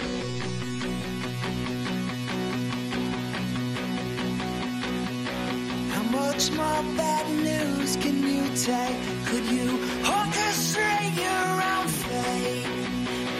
can 8.01 8.17
you 8.23 8.43
take? 8.55 8.97
Could 9.25 9.45
you 9.45 9.67
orchestrate 10.03 11.15
your 11.25 11.51
own 11.73 11.87
fate? 11.87 12.67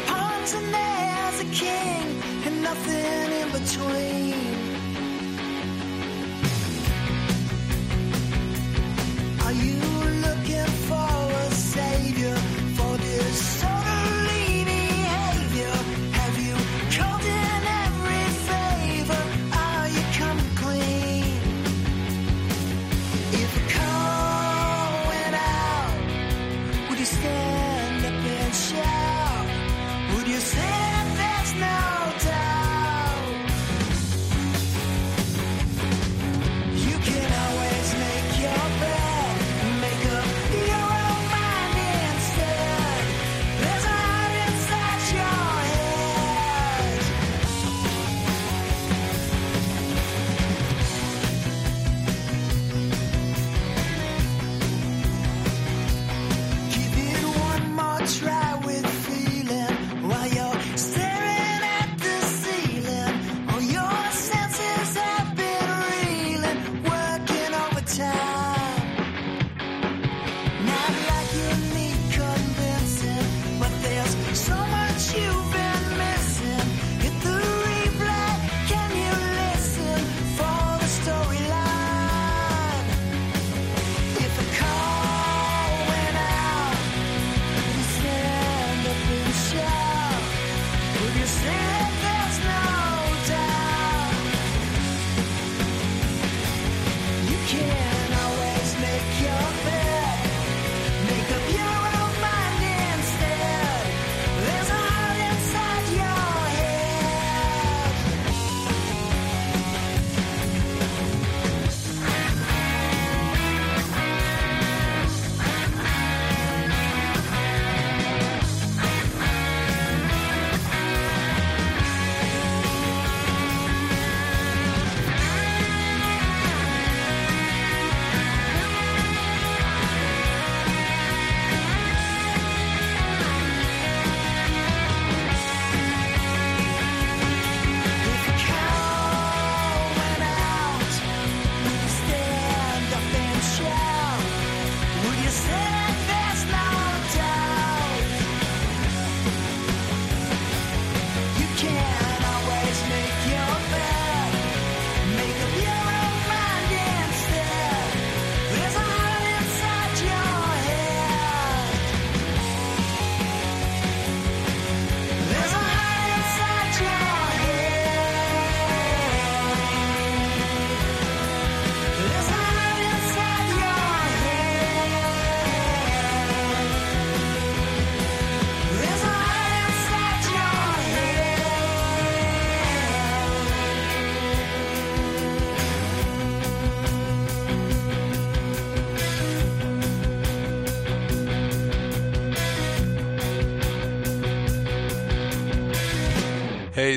Pawns 0.08 0.54
and 0.54 0.74
there's 0.74 1.40
a 1.42 1.50
king 1.64 2.22
and 2.46 2.64
nothing 2.64 3.32
in 3.42 3.52
between. 3.52 4.39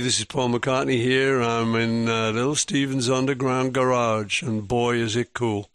this 0.02 0.18
is 0.18 0.24
Paul 0.24 0.48
McCartney 0.48 0.96
here. 0.96 1.40
I'm 1.40 1.76
in 1.76 2.08
uh, 2.08 2.32
Little 2.32 2.56
Steven's 2.56 3.08
Underground 3.08 3.72
Garage, 3.72 4.42
and 4.42 4.66
boy, 4.66 4.96
is 4.96 5.14
it 5.14 5.32
cool. 5.32 5.70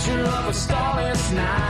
That 0.00 0.08
your 0.08 0.24
love 0.24 0.46
was 0.46 0.56
starless 0.56 1.30
night. 1.32 1.69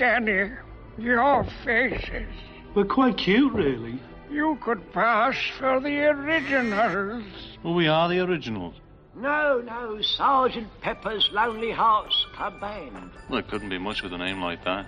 look 0.00 0.50
your 0.98 1.46
faces. 1.64 2.28
We're 2.74 2.84
quite 2.84 3.16
cute, 3.16 3.52
really. 3.52 3.98
You 4.30 4.58
could 4.62 4.92
pass 4.92 5.36
for 5.58 5.80
the 5.80 6.06
originals. 6.06 7.24
Well, 7.62 7.74
we 7.74 7.88
are 7.88 8.08
the 8.08 8.20
originals. 8.20 8.74
No, 9.16 9.60
no, 9.60 10.00
Sergeant 10.02 10.68
Pepper's 10.80 11.28
Lonely 11.32 11.72
Hearts 11.72 12.26
Club 12.34 12.60
Band. 12.60 13.10
There 13.30 13.40
it 13.40 13.48
couldn't 13.48 13.68
be 13.68 13.78
much 13.78 14.02
with 14.02 14.12
a 14.12 14.18
name 14.18 14.40
like 14.40 14.64
that. 14.64 14.86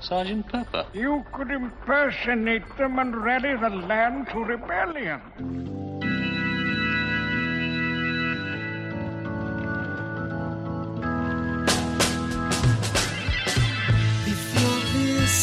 Sergeant 0.00 0.46
Pepper. 0.48 0.84
You 0.92 1.24
could 1.32 1.50
impersonate 1.50 2.64
them 2.76 2.98
and 2.98 3.16
rally 3.16 3.56
the 3.56 3.70
land 3.70 4.28
to 4.32 4.40
rebellion. 4.40 5.22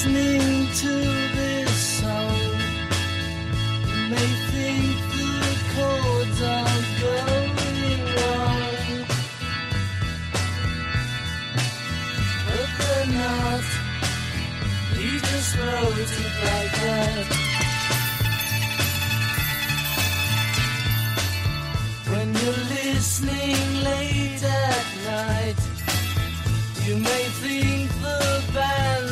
listening 0.06 0.68
to 0.74 0.94
this 1.36 1.72
song, 2.02 2.36
you 3.88 4.10
may 4.10 4.30
think 4.52 4.96
the 5.16 5.32
chords 5.74 6.40
are 6.42 6.82
going 7.04 8.02
wrong, 8.16 9.06
but 12.48 12.70
they're 12.80 13.12
not. 13.14 13.64
Just 15.34 15.58
wrote 15.58 15.98
it 15.98 16.12
like 16.44 16.76
that. 16.84 17.26
When 22.12 22.28
you're 22.34 22.64
listening 22.76 23.62
late 23.84 24.44
at 24.44 24.86
night, 25.06 25.60
you 26.86 26.96
may 26.98 27.26
think 27.42 27.90
the 28.02 28.22
band 28.54 29.03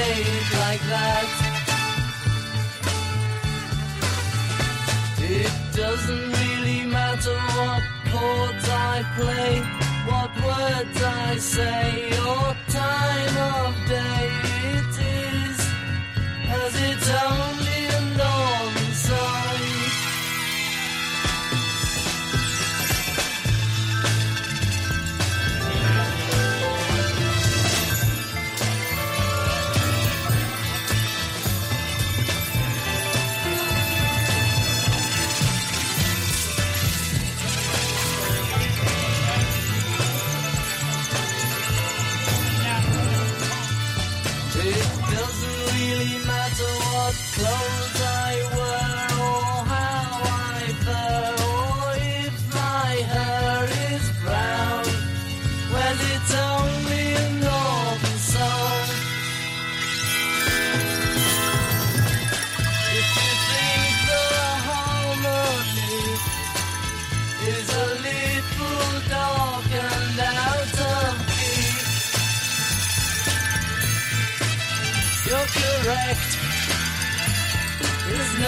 made 0.00 0.48
like 0.64 0.84
that. 0.94 1.28
It 5.38 5.52
doesn't 5.80 6.26
really 6.40 6.82
matter 6.98 7.38
what 7.56 7.82
chords 8.12 8.66
I 8.92 8.96
play, 9.18 9.52
what 10.10 10.30
words 10.48 10.98
I 11.26 11.36
say, 11.54 11.88
or 12.28 12.48
time 12.82 13.36
of 13.56 13.72
day. 13.96 14.26
It 14.76 14.94
is 15.28 15.58
as 16.60 16.72
its 16.88 17.08
own. 17.24 17.59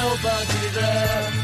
Nobody 0.03 0.68
there. 0.74 1.41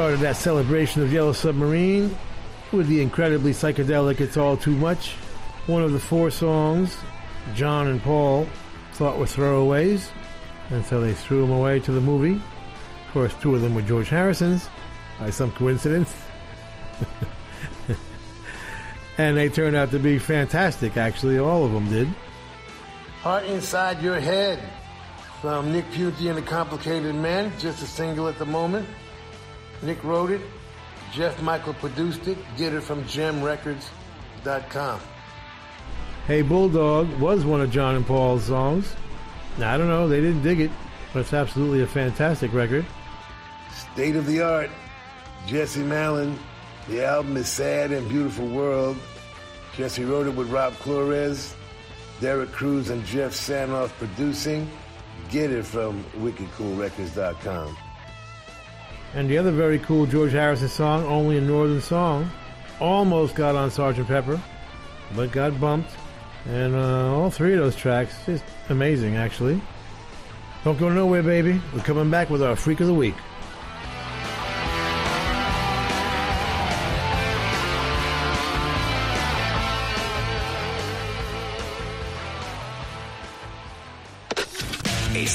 Started 0.00 0.20
that 0.20 0.36
celebration 0.36 1.02
of 1.02 1.12
Yellow 1.12 1.34
Submarine 1.34 2.16
with 2.72 2.88
the 2.88 3.02
incredibly 3.02 3.52
psychedelic 3.52 4.18
It's 4.22 4.38
All 4.38 4.56
Too 4.56 4.74
Much, 4.74 5.10
one 5.66 5.82
of 5.82 5.92
the 5.92 6.00
four 6.00 6.30
songs 6.30 6.96
John 7.54 7.86
and 7.86 8.00
Paul 8.00 8.48
thought 8.94 9.18
were 9.18 9.26
throwaways, 9.26 10.08
and 10.70 10.82
so 10.86 11.02
they 11.02 11.12
threw 11.12 11.42
them 11.42 11.50
away 11.50 11.80
to 11.80 11.92
the 11.92 12.00
movie. 12.00 12.36
Of 12.36 13.12
course, 13.12 13.34
two 13.42 13.54
of 13.54 13.60
them 13.60 13.74
were 13.74 13.82
George 13.82 14.08
Harrison's, 14.08 14.70
by 15.18 15.28
some 15.28 15.52
coincidence. 15.52 16.16
and 19.18 19.36
they 19.36 19.50
turned 19.50 19.76
out 19.76 19.90
to 19.90 19.98
be 19.98 20.18
fantastic, 20.18 20.96
actually, 20.96 21.38
all 21.38 21.66
of 21.66 21.72
them 21.72 21.90
did. 21.90 22.08
Heart 23.20 23.44
Inside 23.44 24.02
Your 24.02 24.18
Head 24.18 24.60
from 25.42 25.72
Nick 25.72 25.90
Piunti 25.90 26.30
and 26.30 26.38
the 26.38 26.42
Complicated 26.42 27.14
Men, 27.14 27.52
just 27.58 27.82
a 27.82 27.86
single 27.86 28.28
at 28.28 28.38
the 28.38 28.46
moment. 28.46 28.88
Nick 29.82 30.02
wrote 30.04 30.30
it, 30.30 30.40
Jeff 31.12 31.40
Michael 31.42 31.74
produced 31.74 32.28
it, 32.28 32.38
get 32.56 32.72
it 32.72 32.82
from 32.82 33.02
jemrecords.com. 33.04 35.00
Hey 36.26 36.42
Bulldog 36.42 37.08
was 37.18 37.44
one 37.44 37.60
of 37.60 37.70
John 37.70 37.96
and 37.96 38.06
Paul's 38.06 38.44
songs. 38.44 38.94
Now, 39.58 39.74
I 39.74 39.78
don't 39.78 39.88
know, 39.88 40.08
they 40.08 40.20
didn't 40.20 40.42
dig 40.42 40.60
it, 40.60 40.70
but 41.12 41.20
it's 41.20 41.32
absolutely 41.32 41.82
a 41.82 41.86
fantastic 41.86 42.52
record. 42.52 42.84
State 43.72 44.16
of 44.16 44.26
the 44.26 44.42
art, 44.42 44.70
Jesse 45.46 45.82
Malin. 45.82 46.38
The 46.88 47.04
album 47.04 47.36
is 47.36 47.48
Sad 47.48 47.92
and 47.92 48.08
Beautiful 48.08 48.46
World. 48.46 48.96
Jesse 49.76 50.04
wrote 50.04 50.26
it 50.26 50.34
with 50.34 50.50
Rob 50.50 50.72
Clores, 50.74 51.54
Derek 52.20 52.52
Cruz, 52.52 52.90
and 52.90 53.04
Jeff 53.04 53.32
Sanoff 53.32 53.88
producing. 53.98 54.68
Get 55.30 55.50
it 55.50 55.64
from 55.64 56.04
wickedcoolrecords.com. 56.18 57.76
And 59.14 59.28
the 59.28 59.38
other 59.38 59.50
very 59.50 59.78
cool 59.78 60.06
George 60.06 60.32
Harrison 60.32 60.68
song, 60.68 61.04
Only 61.04 61.38
a 61.38 61.40
Northern 61.40 61.80
Song, 61.80 62.30
almost 62.78 63.34
got 63.34 63.56
on 63.56 63.70
Sgt. 63.70 64.06
Pepper, 64.06 64.40
but 65.16 65.32
got 65.32 65.60
bumped. 65.60 65.90
And 66.48 66.74
uh, 66.74 67.14
all 67.14 67.30
three 67.30 67.54
of 67.54 67.58
those 67.58 67.76
tracks, 67.76 68.14
just 68.24 68.44
amazing, 68.68 69.16
actually. 69.16 69.60
Don't 70.64 70.78
go 70.78 70.88
nowhere, 70.88 71.22
baby. 71.22 71.60
We're 71.74 71.82
coming 71.82 72.10
back 72.10 72.30
with 72.30 72.42
our 72.42 72.54
Freak 72.54 72.80
of 72.80 72.86
the 72.86 72.94
Week. 72.94 73.14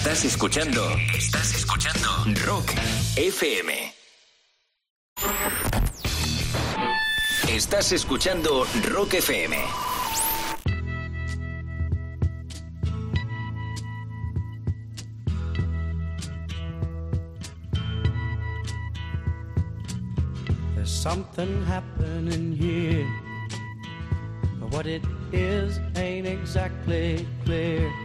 Estás 0.06 0.24
escuchando. 0.24 0.82
Estás 1.18 1.56
escuchando. 1.56 2.08
Rock 2.46 2.72
FM. 3.16 3.92
Estás 7.50 7.92
escuchando 7.92 8.68
Rock 8.94 9.16
FM. 9.16 9.58
There's 20.76 20.88
something 20.88 21.66
happening 21.66 22.56
here. 22.56 23.08
But 24.60 24.72
what 24.72 24.86
it 24.86 25.02
is 25.34 25.80
ain't 25.96 26.28
exactly 26.28 27.28
clear. 27.44 28.05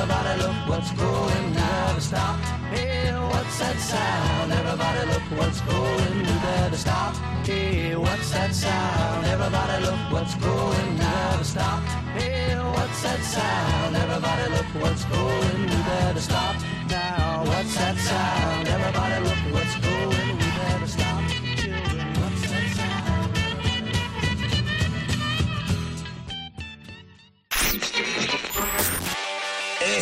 Everybody 0.00 0.42
look 0.42 0.56
what's 0.66 0.90
going. 0.92 1.52
Better 1.52 2.00
stop. 2.00 2.40
Hey, 2.72 3.12
what's 3.12 3.58
that 3.58 3.78
sound? 3.78 4.50
Everybody 4.50 5.06
look 5.12 5.26
what's 5.38 5.60
going. 5.60 6.24
Better 6.40 6.76
stop. 6.78 7.14
Hey, 7.44 7.94
what's 7.96 8.30
that 8.30 8.54
sound? 8.54 9.26
Everybody 9.26 9.84
look 9.84 10.00
what's 10.10 10.34
going. 10.36 10.96
Better 10.96 11.44
stop. 11.44 11.82
Hey, 12.16 12.56
what's 12.56 13.02
that 13.02 13.20
sound? 13.22 13.94
Everybody 13.94 14.50
look 14.54 14.70
what's 14.82 15.04
going. 15.04 15.60
We 15.68 15.76
better 15.84 16.20
stop 16.20 16.56
now. 16.88 17.44
What's 17.44 17.74
that 17.74 17.96
sound? 17.98 18.68
Everybody 18.68 19.22
look 19.28 19.42
what's 19.52 19.76
going. 19.84 20.36
We 20.38 20.48
better 20.56 20.86
stop. 20.86 21.19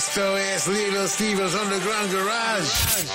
Esto 0.09 0.39
es 0.39 0.67
Little 0.67 1.07
Steve's 1.07 1.55
Underground 1.55 2.13
Garage. 2.15 3.07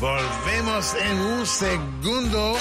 Volvemos 0.00 0.94
en 1.04 1.18
un 1.18 1.44
segundo 1.44 2.56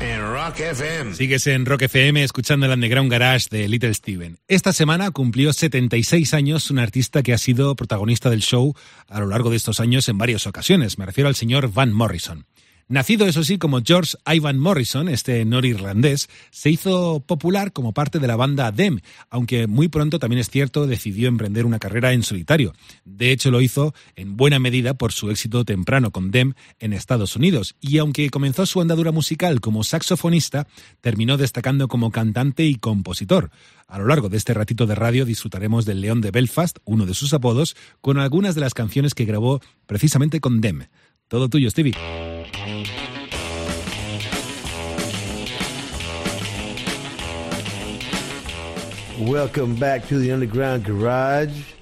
en 0.00 0.20
Rock 0.22 0.60
FM. 0.60 1.14
Sigues 1.14 1.46
en 1.46 1.66
Rock 1.66 1.82
FM 1.82 2.24
escuchando 2.24 2.64
el 2.64 2.72
Underground 2.72 3.12
Garage 3.12 3.48
de 3.50 3.68
Little 3.68 3.92
Steven. 3.92 4.38
Esta 4.48 4.72
semana 4.72 5.10
cumplió 5.10 5.52
76 5.52 6.32
años 6.32 6.70
un 6.70 6.78
artista 6.78 7.22
que 7.22 7.34
ha 7.34 7.38
sido 7.38 7.76
protagonista 7.76 8.30
del 8.30 8.40
show 8.40 8.74
a 9.06 9.20
lo 9.20 9.26
largo 9.26 9.50
de 9.50 9.56
estos 9.56 9.78
años 9.78 10.08
en 10.08 10.16
varias 10.16 10.46
ocasiones. 10.46 10.96
Me 10.96 11.04
refiero 11.04 11.28
al 11.28 11.34
señor 11.34 11.70
Van 11.70 11.92
Morrison. 11.92 12.46
Nacido, 12.86 13.26
eso 13.26 13.42
sí, 13.42 13.56
como 13.56 13.80
George 13.82 14.18
Ivan 14.26 14.58
Morrison, 14.58 15.08
este 15.08 15.42
norirlandés, 15.46 16.28
se 16.50 16.68
hizo 16.68 17.20
popular 17.20 17.72
como 17.72 17.94
parte 17.94 18.18
de 18.18 18.26
la 18.26 18.36
banda 18.36 18.70
Them, 18.70 19.00
aunque 19.30 19.66
muy 19.66 19.88
pronto 19.88 20.18
también 20.18 20.40
es 20.40 20.50
cierto 20.50 20.86
decidió 20.86 21.28
emprender 21.28 21.64
una 21.64 21.78
carrera 21.78 22.12
en 22.12 22.22
solitario. 22.22 22.74
De 23.06 23.32
hecho, 23.32 23.50
lo 23.50 23.62
hizo 23.62 23.94
en 24.16 24.36
buena 24.36 24.58
medida 24.58 24.92
por 24.92 25.12
su 25.12 25.30
éxito 25.30 25.64
temprano 25.64 26.10
con 26.10 26.30
Them 26.30 26.52
en 26.78 26.92
Estados 26.92 27.36
Unidos, 27.36 27.74
y 27.80 27.96
aunque 27.96 28.28
comenzó 28.28 28.66
su 28.66 28.82
andadura 28.82 29.12
musical 29.12 29.62
como 29.62 29.82
saxofonista, 29.82 30.66
terminó 31.00 31.38
destacando 31.38 31.88
como 31.88 32.10
cantante 32.10 32.64
y 32.66 32.74
compositor. 32.74 33.50
A 33.86 33.98
lo 33.98 34.06
largo 34.06 34.28
de 34.28 34.36
este 34.36 34.52
ratito 34.52 34.86
de 34.86 34.94
radio 34.94 35.24
disfrutaremos 35.24 35.86
del 35.86 36.02
León 36.02 36.20
de 36.20 36.30
Belfast, 36.30 36.78
uno 36.84 37.06
de 37.06 37.14
sus 37.14 37.32
apodos, 37.32 37.76
con 38.02 38.18
algunas 38.18 38.54
de 38.54 38.60
las 38.60 38.74
canciones 38.74 39.14
que 39.14 39.24
grabó 39.24 39.62
precisamente 39.86 40.40
con 40.40 40.60
Them. 40.60 40.84
Todo 41.30 41.48
tuyo, 41.48 41.70
Stevie. 41.70 41.94
Welcome 49.18 49.74
back 49.76 50.06
to 50.08 50.18
the 50.18 50.32
Underground 50.32 50.84
Garage. 50.84 51.72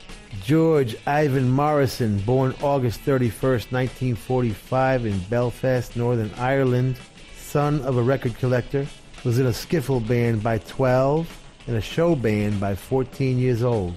George 0.44 0.96
Ivan 1.06 1.50
Morrison, 1.50 2.18
born 2.20 2.54
August 2.62 3.00
31st, 3.04 3.72
1945, 3.72 5.06
in 5.06 5.18
Belfast, 5.28 5.96
Northern 5.96 6.30
Ireland, 6.38 6.96
son 7.36 7.82
of 7.82 7.96
a 7.96 8.02
record 8.02 8.36
collector, 8.38 8.86
was 9.24 9.40
in 9.40 9.46
a 9.46 9.50
skiffle 9.50 10.06
band 10.06 10.42
by 10.42 10.58
12 10.58 11.28
and 11.66 11.76
a 11.76 11.80
show 11.80 12.14
band 12.14 12.60
by 12.60 12.76
14 12.76 13.38
years 13.38 13.64
old. 13.64 13.96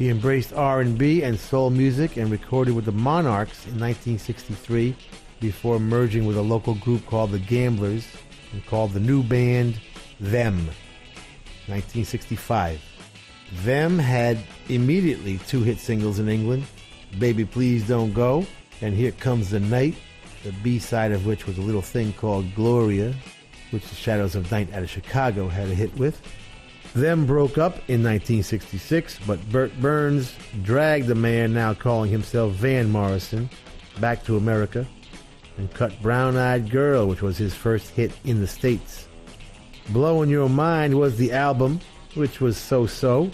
He 0.00 0.08
embraced 0.08 0.54
R&B 0.54 1.22
and 1.24 1.38
soul 1.38 1.68
music 1.68 2.16
and 2.16 2.30
recorded 2.30 2.74
with 2.74 2.86
the 2.86 2.90
Monarchs 2.92 3.66
in 3.66 3.78
1963 3.78 4.96
before 5.40 5.78
merging 5.78 6.24
with 6.24 6.38
a 6.38 6.42
local 6.42 6.74
group 6.76 7.04
called 7.04 7.32
the 7.32 7.38
Gamblers 7.38 8.06
and 8.54 8.64
called 8.64 8.94
the 8.94 9.00
new 9.00 9.22
band 9.22 9.78
Them. 10.18 10.56
1965. 11.66 12.80
Them 13.62 13.98
had 13.98 14.38
immediately 14.70 15.36
two 15.46 15.60
hit 15.60 15.76
singles 15.76 16.18
in 16.18 16.30
England 16.30 16.64
Baby 17.18 17.44
Please 17.44 17.86
Don't 17.86 18.14
Go 18.14 18.46
and 18.80 18.94
Here 18.94 19.12
Comes 19.12 19.50
the 19.50 19.60
Night, 19.60 19.96
the 20.44 20.52
B 20.62 20.78
side 20.78 21.12
of 21.12 21.26
which 21.26 21.46
was 21.46 21.58
a 21.58 21.62
little 21.62 21.82
thing 21.82 22.14
called 22.14 22.54
Gloria, 22.54 23.14
which 23.70 23.86
the 23.86 23.96
Shadows 23.96 24.34
of 24.34 24.50
Knight 24.50 24.72
out 24.72 24.82
of 24.82 24.88
Chicago 24.88 25.48
had 25.48 25.68
a 25.68 25.74
hit 25.74 25.94
with. 25.98 26.22
Them 26.94 27.24
broke 27.24 27.56
up 27.56 27.74
in 27.88 28.02
1966, 28.02 29.20
but 29.26 29.40
Bert 29.50 29.72
Berns 29.80 30.34
dragged 30.62 31.06
the 31.06 31.14
man 31.14 31.52
now 31.52 31.72
calling 31.72 32.10
himself 32.10 32.52
Van 32.54 32.90
Morrison 32.90 33.48
back 34.00 34.24
to 34.24 34.36
America 34.36 34.84
and 35.56 35.72
cut 35.72 36.00
Brown 36.02 36.36
Eyed 36.36 36.68
Girl, 36.68 37.06
which 37.06 37.22
was 37.22 37.36
his 37.36 37.54
first 37.54 37.90
hit 37.90 38.12
in 38.24 38.40
the 38.40 38.46
States. 38.46 39.06
Blowing 39.90 40.30
Your 40.30 40.48
Mind 40.48 40.98
was 40.98 41.16
the 41.16 41.32
album, 41.32 41.80
which 42.14 42.40
was 42.40 42.56
so 42.56 42.86
so, 42.86 43.30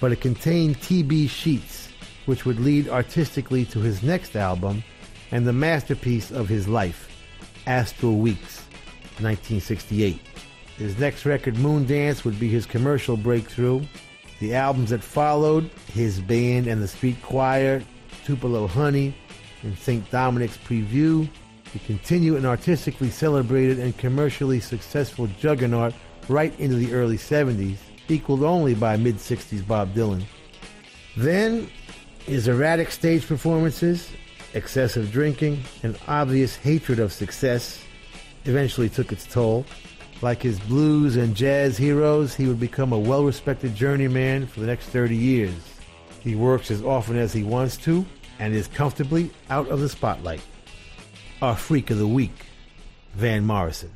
but 0.00 0.12
it 0.12 0.20
contained 0.20 0.78
TB 0.80 1.30
Sheets, 1.30 1.88
which 2.26 2.44
would 2.44 2.60
lead 2.60 2.88
artistically 2.88 3.64
to 3.66 3.80
his 3.80 4.02
next 4.02 4.36
album 4.36 4.84
and 5.30 5.46
the 5.46 5.52
masterpiece 5.52 6.30
of 6.30 6.48
his 6.48 6.68
life, 6.68 7.08
Astral 7.66 8.18
Weeks, 8.18 8.58
1968. 9.20 10.27
His 10.78 10.96
next 10.96 11.26
record, 11.26 11.56
Moondance, 11.56 12.24
would 12.24 12.38
be 12.38 12.48
his 12.48 12.64
commercial 12.64 13.16
breakthrough. 13.16 13.82
The 14.38 14.54
albums 14.54 14.90
that 14.90 15.02
followed, 15.02 15.68
his 15.92 16.20
band 16.20 16.68
and 16.68 16.80
the 16.80 16.86
street 16.86 17.20
choir, 17.20 17.82
Tupelo 18.24 18.68
Honey, 18.68 19.12
and 19.64 19.76
St. 19.76 20.08
Dominic's 20.12 20.56
Preview, 20.56 21.28
to 21.72 21.78
continue 21.80 22.36
an 22.36 22.46
artistically 22.46 23.10
celebrated 23.10 23.80
and 23.80 23.98
commercially 23.98 24.60
successful 24.60 25.26
juggernaut 25.40 25.92
right 26.28 26.58
into 26.60 26.76
the 26.76 26.92
early 26.92 27.18
70s, 27.18 27.78
equaled 28.08 28.44
only 28.44 28.74
by 28.74 28.96
mid 28.96 29.16
60s 29.16 29.66
Bob 29.66 29.92
Dylan. 29.94 30.22
Then, 31.16 31.68
his 32.24 32.46
erratic 32.46 32.92
stage 32.92 33.26
performances, 33.26 34.08
excessive 34.54 35.10
drinking, 35.10 35.64
and 35.82 35.98
obvious 36.06 36.54
hatred 36.54 37.00
of 37.00 37.12
success 37.12 37.82
eventually 38.44 38.88
took 38.88 39.10
its 39.10 39.26
toll. 39.26 39.66
Like 40.20 40.42
his 40.42 40.58
blues 40.58 41.16
and 41.16 41.36
jazz 41.36 41.76
heroes, 41.76 42.34
he 42.34 42.46
would 42.46 42.58
become 42.58 42.92
a 42.92 42.98
well 42.98 43.24
respected 43.24 43.74
journeyman 43.74 44.46
for 44.46 44.60
the 44.60 44.66
next 44.66 44.86
30 44.86 45.14
years. 45.14 45.54
He 46.20 46.34
works 46.34 46.70
as 46.70 46.82
often 46.82 47.16
as 47.16 47.32
he 47.32 47.44
wants 47.44 47.76
to 47.78 48.04
and 48.40 48.54
is 48.54 48.66
comfortably 48.68 49.30
out 49.48 49.68
of 49.68 49.80
the 49.80 49.88
spotlight. 49.88 50.40
Our 51.40 51.56
Freak 51.56 51.90
of 51.90 51.98
the 51.98 52.08
Week, 52.08 52.46
Van 53.14 53.44
Morrison. 53.44 53.92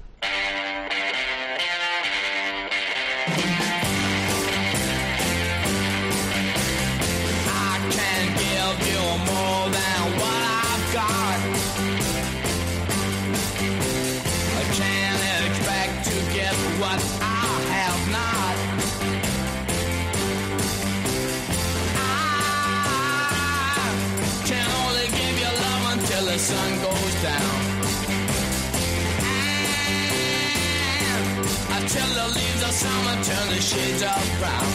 The 33.54 33.60
shades 33.60 34.02
of 34.02 34.22
brown. 34.40 34.68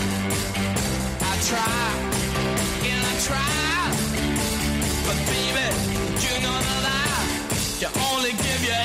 I 1.32 1.34
try, 1.50 1.86
and 2.90 3.02
I 3.12 3.16
try, 3.28 3.58
but 5.06 5.18
baby, 5.32 5.68
you 6.24 6.34
know 6.46 6.58
that 6.68 6.84
I 6.86 7.18
can 7.80 7.92
only 8.12 8.34
give 8.46 8.62
you 8.70 8.78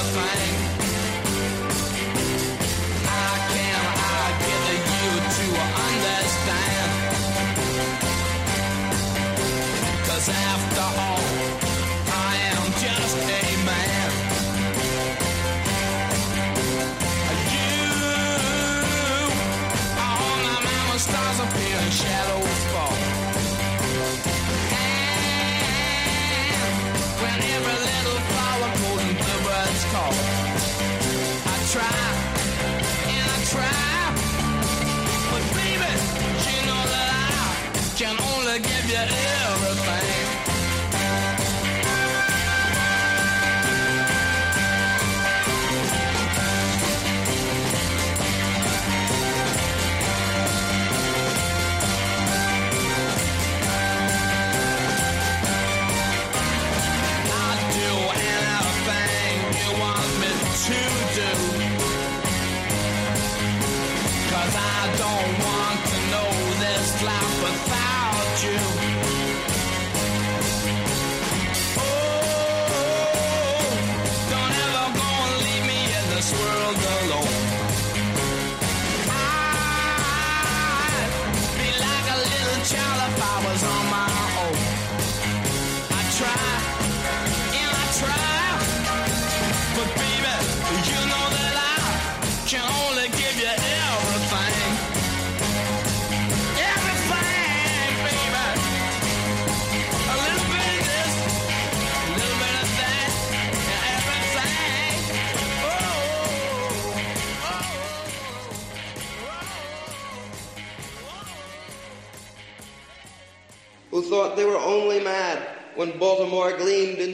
everything. 0.00 0.56
I 3.04 3.32
can 3.52 3.82
I 4.16 4.26
give 4.46 4.84
you 4.96 5.10
to 5.36 5.46
understand? 5.88 6.90
'Cause 10.06 10.28
after 10.52 10.86
all, 11.04 11.15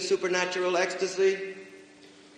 supernatural 0.03 0.77
ecstasy, 0.77 1.55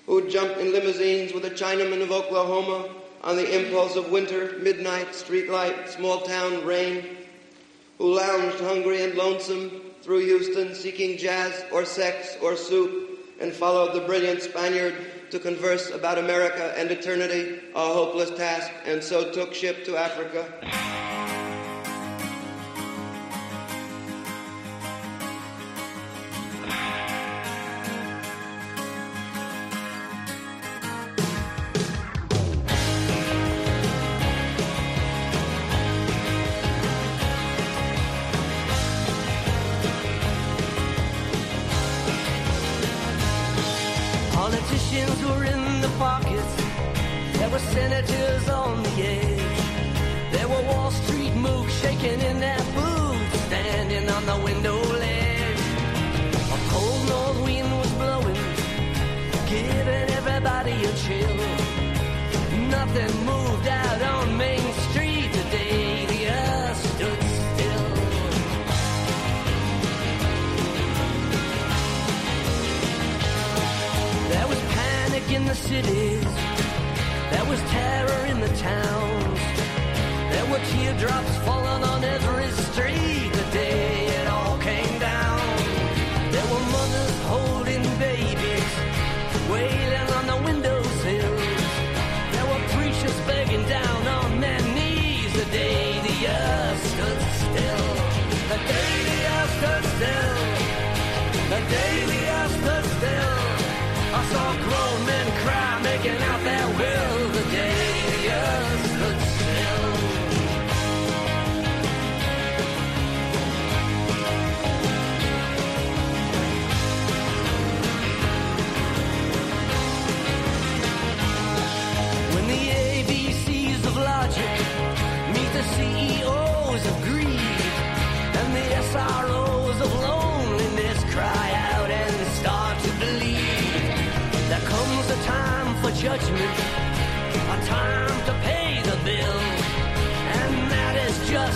who 0.07 0.29
jumped 0.29 0.59
in 0.59 0.73
limousines 0.73 1.33
with 1.33 1.45
a 1.45 1.51
Chinaman 1.51 2.03
of 2.03 2.13
Oklahoma 2.13 2.89
on 3.23 3.37
the 3.37 3.65
impulse 3.65 3.97
of 3.97 4.11
winter, 4.11 4.59
midnight, 4.61 5.09
streetlight, 5.09 5.89
small 5.89 6.21
town 6.23 6.65
rain, 6.65 7.05
who 7.99 8.15
lounged 8.15 8.61
hungry 8.61 9.03
and 9.03 9.15
lonesome 9.15 9.81
through 10.03 10.25
Houston 10.27 10.75
seeking 10.75 11.17
jazz 11.17 11.65
or 11.73 11.85
sex 11.85 12.37
or 12.43 12.57
soup 12.57 13.19
and 13.41 13.53
followed 13.53 13.95
the 13.95 14.07
brilliant 14.07 14.43
Spaniard 14.43 14.95
to 15.31 15.39
converse 15.39 15.91
about 15.91 16.19
America 16.19 16.75
and 16.77 16.91
eternity, 16.91 17.61
a 17.75 17.81
hopeless 17.81 18.31
task, 18.31 18.71
and 18.85 19.03
so 19.03 19.33
took 19.33 19.55
ship 19.55 19.85
to 19.85 19.97
Africa. 19.97 21.24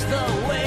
the 0.08 0.48
way. 0.48 0.57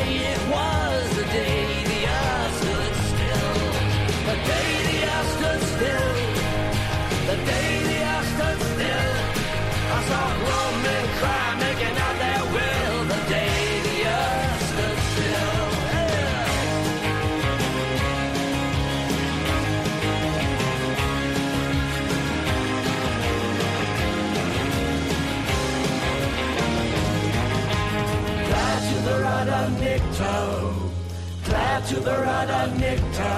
to 31.92 31.98
Barada 31.98 32.62
Nikto. 32.80 33.36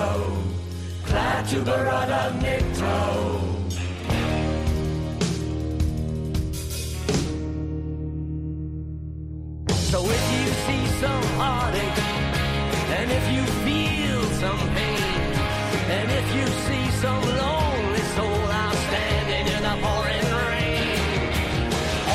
Klaatu 1.07 1.59
Barada 1.65 2.21
Nikto. 2.43 2.95
So 9.89 9.99
if 10.05 10.23
you 10.33 10.45
see 10.65 10.83
some 11.01 11.25
heartache, 11.41 11.99
and 12.97 13.09
if 13.19 13.25
you 13.33 13.43
feel 13.65 14.21
some 14.43 14.61
pain, 14.77 15.33
and 15.97 16.07
if 16.21 16.27
you 16.37 16.45
see 16.65 16.85
some 17.01 17.23
lonely 17.41 18.05
soul 18.15 18.45
out 18.61 18.75
standing 18.85 19.47
in 19.55 19.61
the 19.67 19.75
pouring 19.83 20.29
rain, 20.45 21.21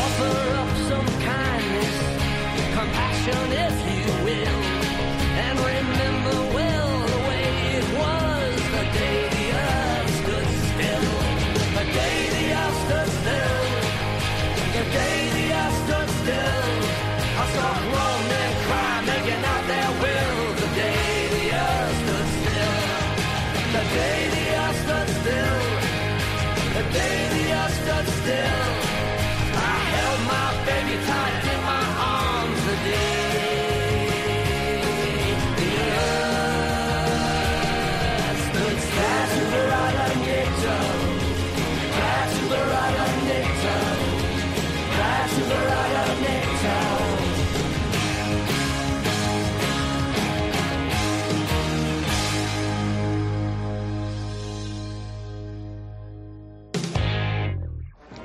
offer 0.03 0.36
up 0.62 0.70
some 0.91 1.09
kindness, 1.30 1.97
compassion 2.78 3.47
if 3.66 3.76
you 3.91 4.05
will, 4.24 4.61
and 5.45 5.59
remember. 5.59 5.97
again. 14.89 15.28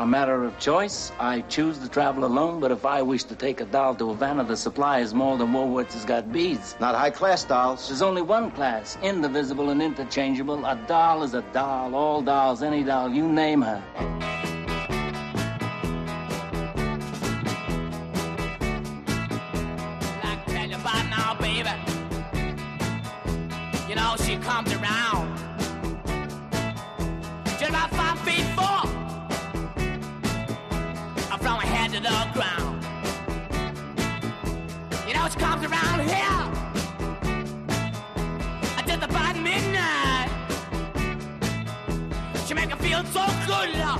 a 0.04 0.06
matter 0.06 0.44
of 0.44 0.60
choice. 0.60 1.14
I 1.18 1.40
choose 1.48 1.80
to 1.80 1.88
travel 1.88 2.26
alone, 2.26 2.60
but 2.60 2.72
if 2.72 2.86
I 2.86 3.02
wish 3.02 3.24
to 3.24 3.36
take 3.36 3.62
a 3.62 3.66
doll 3.66 3.96
to 3.96 4.10
Havana, 4.10 4.44
the 4.44 4.58
supply 4.58 5.00
is 5.00 5.14
more 5.14 5.38
than 5.38 5.54
Woolworths 5.54 5.94
has 5.94 6.04
got 6.04 6.30
beads. 6.30 6.76
Not 6.82 6.94
high 6.94 7.10
class 7.10 7.46
dolls. 7.46 7.88
There's 7.88 8.02
only 8.02 8.22
one 8.22 8.52
class 8.52 8.98
indivisible 9.02 9.70
and 9.70 9.82
interchangeable. 9.82 10.66
A 10.66 10.76
doll 10.88 11.24
is 11.24 11.36
a 11.36 11.42
doll. 11.54 11.96
All 11.96 12.22
dolls, 12.22 12.64
any 12.64 12.84
doll, 12.84 13.10
you 13.10 13.30
name 13.30 13.62
her. 13.62 14.43
Hola. 43.64 43.93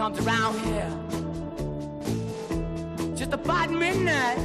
comes 0.00 0.26
around 0.26 0.58
here. 0.60 0.90
Just 3.14 3.34
about 3.34 3.70
midnight. 3.70 4.38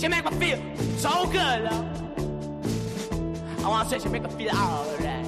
She 0.00 0.08
make 0.08 0.24
me 0.28 0.36
feel 0.40 0.58
so 0.96 1.24
good, 1.26 1.62
love. 1.62 1.86
I 3.64 3.68
wanna 3.68 3.88
say 3.88 4.00
she 4.00 4.08
make 4.08 4.24
me 4.24 4.30
feel 4.30 4.50
alright. 4.50 5.26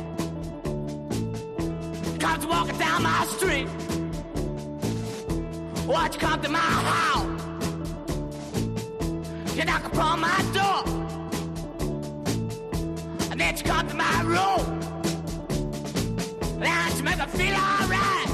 Comes 2.18 2.45
walking 2.45 2.76
down 2.76 3.05
my 3.05 3.24
street. 3.37 3.68
Watch 5.87 6.18
come 6.18 6.43
to 6.43 6.49
my 6.49 6.59
house. 6.59 7.43
You 9.57 9.64
knock 9.64 9.84
upon 9.84 10.22
my 10.22 10.39
door. 10.53 10.82
And 13.30 13.41
then 13.41 13.55
she 13.57 13.62
comes 13.62 13.93
to 13.93 13.97
my 13.97 14.22
room 14.22 14.75
make 17.07 17.18
me 17.18 17.26
feel 17.26 17.54
alright. 17.54 18.25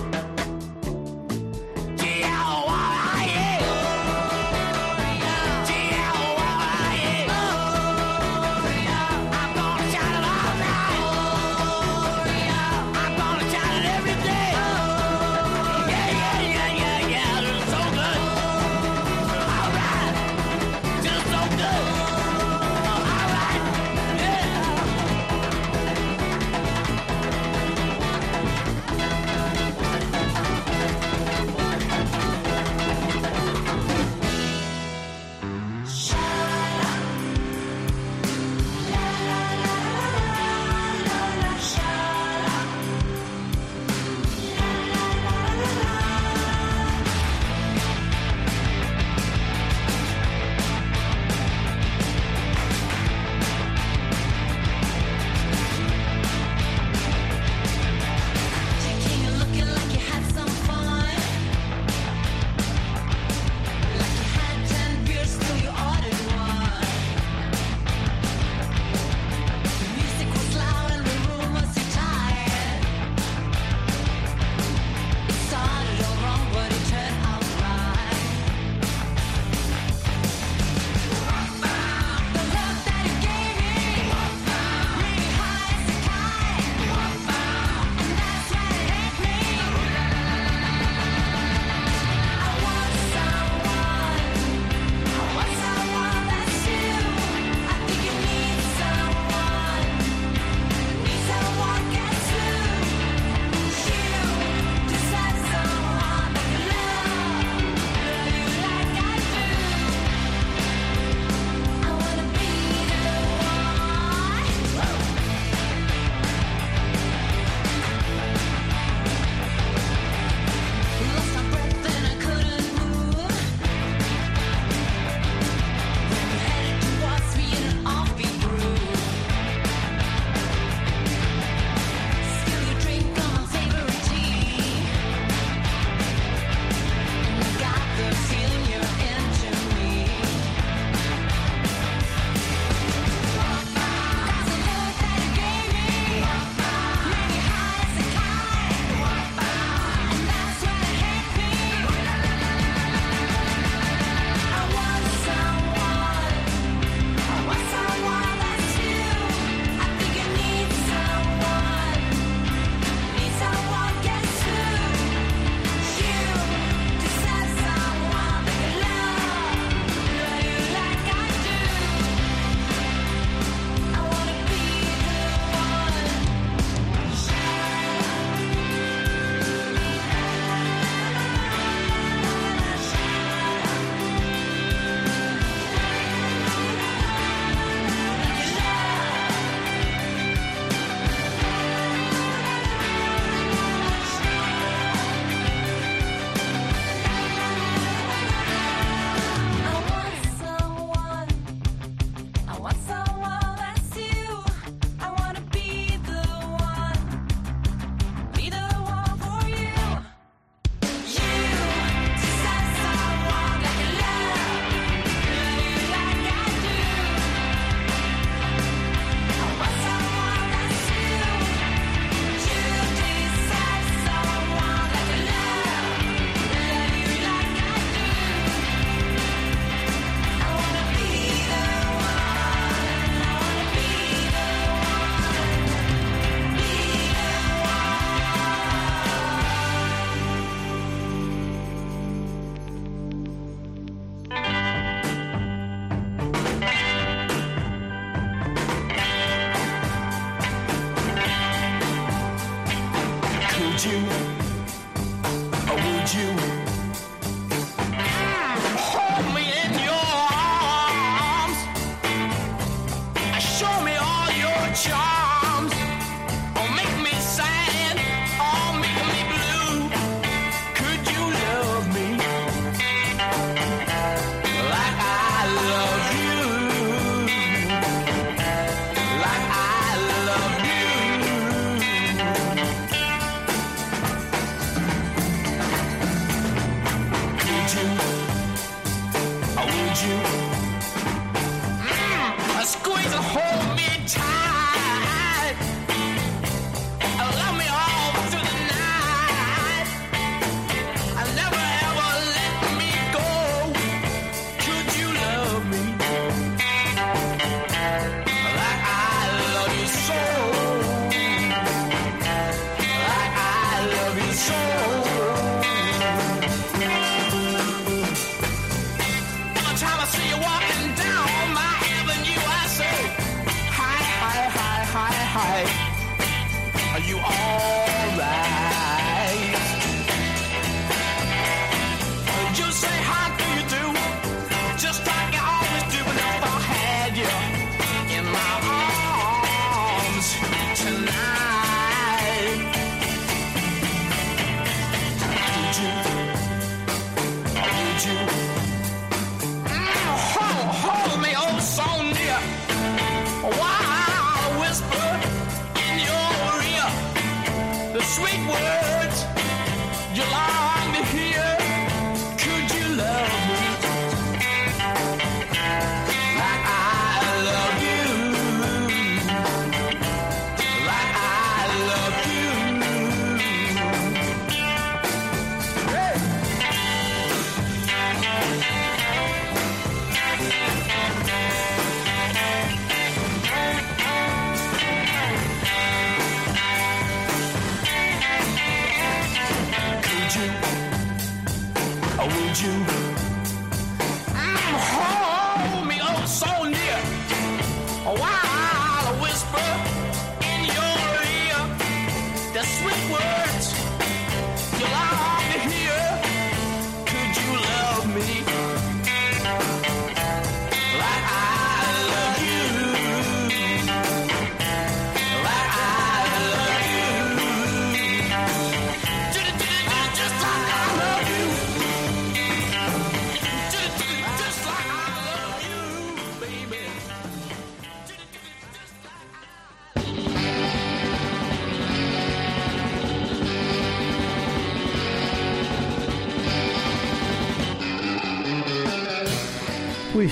Would 392.25 392.61
you? 392.61 393.32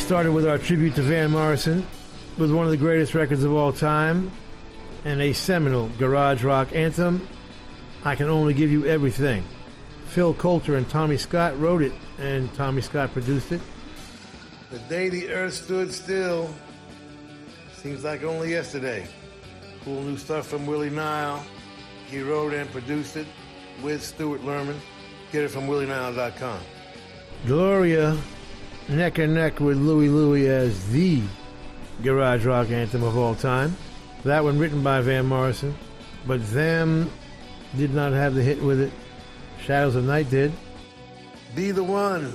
Started 0.00 0.32
with 0.32 0.48
our 0.48 0.58
tribute 0.58 0.96
to 0.96 1.02
Van 1.02 1.30
Morrison 1.30 1.86
with 2.36 2.50
one 2.50 2.64
of 2.64 2.72
the 2.72 2.76
greatest 2.76 3.14
records 3.14 3.44
of 3.44 3.52
all 3.52 3.72
time 3.72 4.32
and 5.04 5.22
a 5.22 5.32
seminal 5.32 5.88
garage 5.98 6.42
rock 6.42 6.74
anthem, 6.74 7.28
I 8.04 8.16
Can 8.16 8.28
Only 8.28 8.52
Give 8.52 8.72
You 8.72 8.86
Everything. 8.86 9.44
Phil 10.06 10.34
Coulter 10.34 10.74
and 10.74 10.88
Tommy 10.90 11.16
Scott 11.16 11.56
wrote 11.60 11.82
it, 11.82 11.92
and 12.18 12.52
Tommy 12.54 12.82
Scott 12.82 13.12
produced 13.12 13.52
it. 13.52 13.60
The 14.72 14.80
day 14.80 15.10
the 15.10 15.30
earth 15.30 15.54
stood 15.54 15.92
still 15.92 16.52
seems 17.74 18.02
like 18.02 18.24
only 18.24 18.50
yesterday. 18.50 19.06
Cool 19.84 20.02
new 20.02 20.16
stuff 20.16 20.48
from 20.48 20.66
Willie 20.66 20.90
Nile. 20.90 21.44
He 22.08 22.20
wrote 22.20 22.52
and 22.52 22.68
produced 22.72 23.16
it 23.16 23.28
with 23.80 24.02
Stewart 24.02 24.42
Lerman. 24.42 24.76
Get 25.30 25.44
it 25.44 25.50
from 25.50 25.68
willienile.com. 25.68 26.58
Gloria, 27.46 28.18
neck 28.88 29.18
and 29.18 29.34
neck 29.34 29.60
with 29.60 29.76
Louie 29.76 30.08
Louie 30.08 30.48
as 30.48 30.90
the 30.90 31.22
garage 32.02 32.44
rock 32.44 32.70
anthem 32.70 33.02
of 33.02 33.16
all 33.16 33.34
time. 33.34 33.76
That 34.24 34.44
one 34.44 34.58
written 34.58 34.82
by 34.82 35.00
Van 35.00 35.26
Morrison, 35.26 35.74
but 36.26 36.46
them 36.50 37.10
did 37.76 37.94
not 37.94 38.12
have 38.12 38.34
the 38.34 38.42
hit 38.42 38.62
with 38.62 38.80
it. 38.80 38.92
Shadows 39.62 39.94
of 39.96 40.04
Knight 40.04 40.30
did. 40.30 40.52
Be 41.54 41.70
the 41.70 41.84
one. 41.84 42.34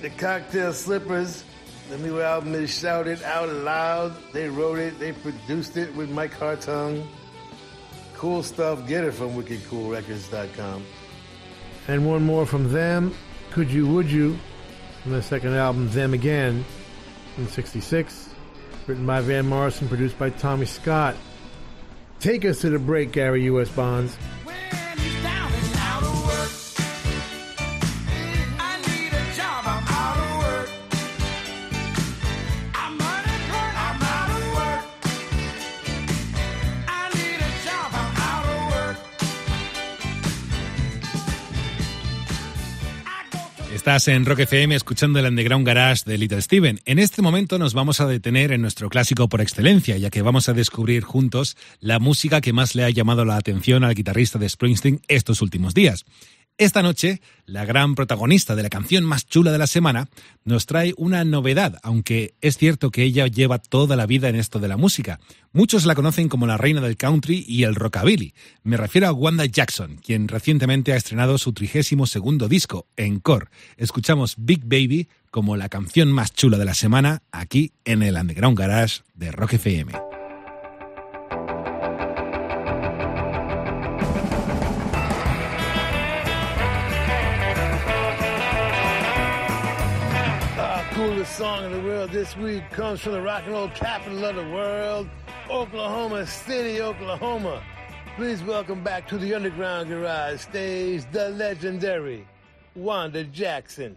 The 0.00 0.10
Cocktail 0.10 0.72
Slippers. 0.72 1.44
The 1.90 1.98
new 1.98 2.20
album 2.20 2.54
is 2.54 2.70
shouted 2.70 3.22
out 3.22 3.48
loud. 3.48 4.14
They 4.32 4.48
wrote 4.48 4.78
it, 4.78 4.98
they 4.98 5.12
produced 5.12 5.76
it 5.76 5.94
with 5.94 6.10
Mike 6.10 6.38
Hartung. 6.38 7.06
Cool 8.14 8.42
stuff. 8.42 8.86
Get 8.86 9.04
it 9.04 9.12
from 9.12 9.30
wickedcoolrecords.com. 9.40 10.84
And 11.86 12.06
one 12.06 12.22
more 12.24 12.44
from 12.44 12.70
them, 12.70 13.14
Could 13.50 13.70
You 13.70 13.86
Would 13.86 14.10
You, 14.10 14.38
from 15.08 15.16
the 15.16 15.22
second 15.22 15.54
album, 15.54 15.88
Them 15.88 16.12
Again, 16.12 16.66
in 17.38 17.48
66. 17.48 18.28
Written 18.86 19.06
by 19.06 19.22
Van 19.22 19.46
Morrison, 19.46 19.88
produced 19.88 20.18
by 20.18 20.28
Tommy 20.28 20.66
Scott. 20.66 21.16
Take 22.20 22.44
us 22.44 22.60
to 22.60 22.68
the 22.68 22.78
break, 22.78 23.12
Gary 23.12 23.44
U.S. 23.44 23.70
Bonds. 23.70 24.14
Estás 43.88 44.08
en 44.08 44.26
Rock 44.26 44.40
FM 44.40 44.74
escuchando 44.74 45.18
el 45.18 45.24
Underground 45.24 45.66
Garage 45.66 46.02
de 46.04 46.18
Little 46.18 46.42
Steven. 46.42 46.78
En 46.84 46.98
este 46.98 47.22
momento 47.22 47.58
nos 47.58 47.72
vamos 47.72 48.02
a 48.02 48.06
detener 48.06 48.52
en 48.52 48.60
nuestro 48.60 48.90
clásico 48.90 49.30
por 49.30 49.40
excelencia, 49.40 49.96
ya 49.96 50.10
que 50.10 50.20
vamos 50.20 50.50
a 50.50 50.52
descubrir 50.52 51.04
juntos 51.04 51.56
la 51.80 51.98
música 51.98 52.42
que 52.42 52.52
más 52.52 52.74
le 52.74 52.84
ha 52.84 52.90
llamado 52.90 53.24
la 53.24 53.36
atención 53.36 53.84
al 53.84 53.94
guitarrista 53.94 54.38
de 54.38 54.46
Springsteen 54.46 55.00
estos 55.08 55.40
últimos 55.40 55.72
días. 55.72 56.04
Esta 56.58 56.82
noche, 56.82 57.22
la 57.46 57.64
gran 57.64 57.94
protagonista 57.94 58.56
de 58.56 58.64
la 58.64 58.68
canción 58.68 59.04
más 59.04 59.24
chula 59.24 59.52
de 59.52 59.58
la 59.58 59.68
semana 59.68 60.08
nos 60.44 60.66
trae 60.66 60.92
una 60.96 61.22
novedad, 61.22 61.78
aunque 61.84 62.34
es 62.40 62.58
cierto 62.58 62.90
que 62.90 63.04
ella 63.04 63.28
lleva 63.28 63.60
toda 63.60 63.94
la 63.94 64.06
vida 64.06 64.28
en 64.28 64.34
esto 64.34 64.58
de 64.58 64.66
la 64.66 64.76
música. 64.76 65.20
Muchos 65.52 65.86
la 65.86 65.94
conocen 65.94 66.28
como 66.28 66.48
la 66.48 66.56
reina 66.56 66.80
del 66.80 66.96
country 66.96 67.44
y 67.46 67.62
el 67.62 67.76
rockabilly. 67.76 68.34
Me 68.64 68.76
refiero 68.76 69.06
a 69.06 69.12
Wanda 69.12 69.44
Jackson, 69.44 70.00
quien 70.04 70.26
recientemente 70.26 70.92
ha 70.92 70.96
estrenado 70.96 71.38
su 71.38 71.52
trigésimo 71.52 72.06
segundo 72.06 72.48
disco, 72.48 72.88
Encore. 72.96 73.46
Escuchamos 73.76 74.34
Big 74.36 74.64
Baby 74.64 75.06
como 75.30 75.56
la 75.56 75.68
canción 75.68 76.10
más 76.10 76.32
chula 76.32 76.58
de 76.58 76.64
la 76.64 76.74
semana 76.74 77.22
aquí 77.30 77.70
en 77.84 78.02
el 78.02 78.16
Underground 78.16 78.58
Garage 78.58 79.02
de 79.14 79.30
Rock 79.30 79.52
FM. 79.52 80.07
Song 91.38 91.64
in 91.66 91.70
the 91.70 91.80
world 91.82 92.10
this 92.10 92.36
week 92.36 92.68
comes 92.72 92.98
from 93.00 93.12
the 93.12 93.22
rock 93.22 93.44
and 93.44 93.52
roll 93.52 93.68
capital 93.68 94.24
of 94.24 94.34
the 94.34 94.42
world, 94.48 95.08
Oklahoma 95.48 96.26
City, 96.26 96.80
Oklahoma. 96.80 97.62
Please 98.16 98.42
welcome 98.42 98.82
back 98.82 99.06
to 99.06 99.16
the 99.18 99.32
Underground 99.32 99.88
Garage 99.88 100.40
stage 100.40 101.04
the 101.12 101.28
legendary 101.28 102.26
Wanda 102.74 103.22
Jackson. 103.22 103.96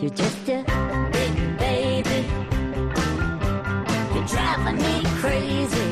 You're 0.00 0.08
just 0.08 0.48
a 0.48 0.64
big 1.12 1.58
baby. 1.58 2.24
You're 4.14 4.26
driving 4.26 4.78
me 4.78 5.02
crazy. 5.20 5.90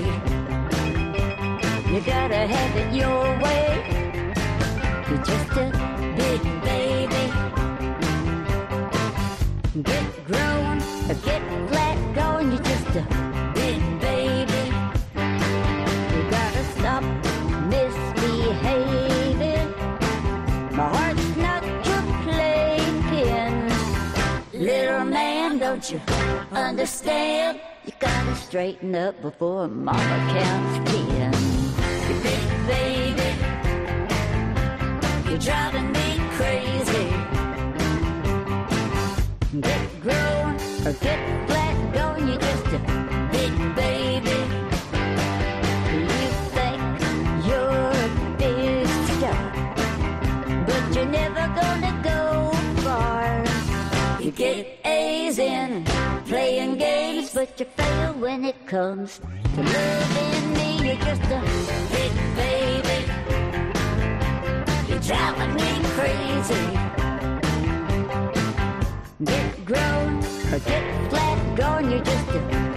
You 1.92 2.00
gotta 2.00 2.46
have 2.46 2.76
it 2.76 2.94
your 2.94 3.38
way. 3.42 3.67
You're 5.48 5.56
just 5.56 5.56
a 5.60 5.60
big 6.16 6.42
baby. 6.62 7.24
Get 9.82 10.24
grown 10.26 10.78
or 11.08 11.14
get 11.24 11.42
flat 11.68 11.98
going. 12.14 12.52
You're 12.52 12.62
just 12.62 12.96
a 12.96 13.02
big 13.54 13.80
baby. 14.00 14.72
You 16.14 16.22
gotta 16.30 16.64
stop 16.76 17.02
misbehaving. 17.66 19.68
My 20.76 20.88
heart's 20.88 21.36
not 21.36 21.62
your 21.86 22.02
playpen. 22.24 23.52
Little 24.52 25.04
man, 25.04 25.58
don't 25.58 25.90
you 25.90 26.00
understand? 26.52 27.60
You 27.86 27.92
gotta 27.98 28.34
straighten 28.36 28.94
up 28.94 29.20
before 29.22 29.68
mama 29.68 30.32
counts 30.34 30.90
ten. 30.92 31.32
You 32.08 32.14
big 32.22 32.42
baby, 32.66 33.37
you're 35.28 35.38
driving 35.38 35.92
me 35.92 36.18
crazy. 36.36 37.06
Get 39.60 40.00
grown 40.00 40.54
or 40.86 40.92
get 40.92 41.20
flat 41.48 41.94
going, 41.94 42.28
you're 42.28 42.38
just 42.38 42.66
a 42.66 42.78
big 43.32 43.52
baby. 43.74 44.38
You 45.92 46.28
think 46.56 46.80
you're 47.46 47.90
a 47.90 48.36
big 48.38 48.86
star, 49.16 49.44
but 50.66 50.94
you're 50.94 51.12
never 51.20 51.44
gonna 51.60 51.94
go 52.02 52.52
far. 52.82 53.44
You 54.20 54.30
get 54.30 54.80
A's 54.84 55.38
in 55.38 55.84
playing 56.26 56.78
games, 56.78 57.34
but 57.34 57.58
you 57.60 57.66
fail 57.76 58.12
when 58.14 58.44
it 58.44 58.66
comes 58.66 59.20
to 59.54 59.62
loving 59.62 60.52
me. 60.54 60.88
You're 60.88 61.04
just 61.04 61.22
a 61.22 61.40
big 61.92 62.37
driving 65.08 65.54
me 65.54 65.88
crazy. 65.96 66.66
Get 69.24 69.64
grown 69.64 70.18
or 70.52 70.58
get 70.58 71.10
flat 71.10 71.56
going. 71.56 71.90
You're 71.90 72.04
just 72.04 72.28
a 72.28 72.67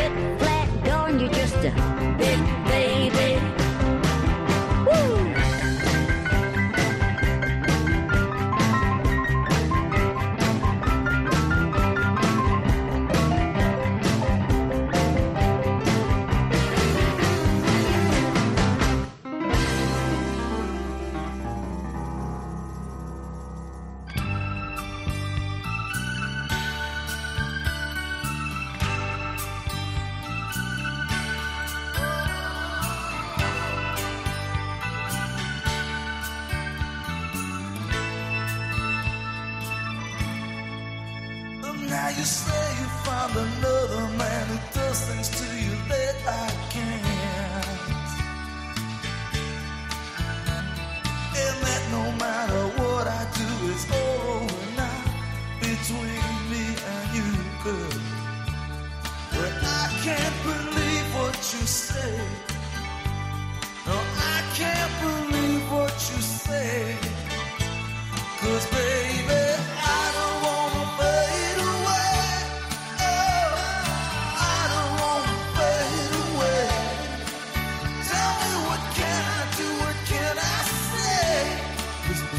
get 0.00 0.39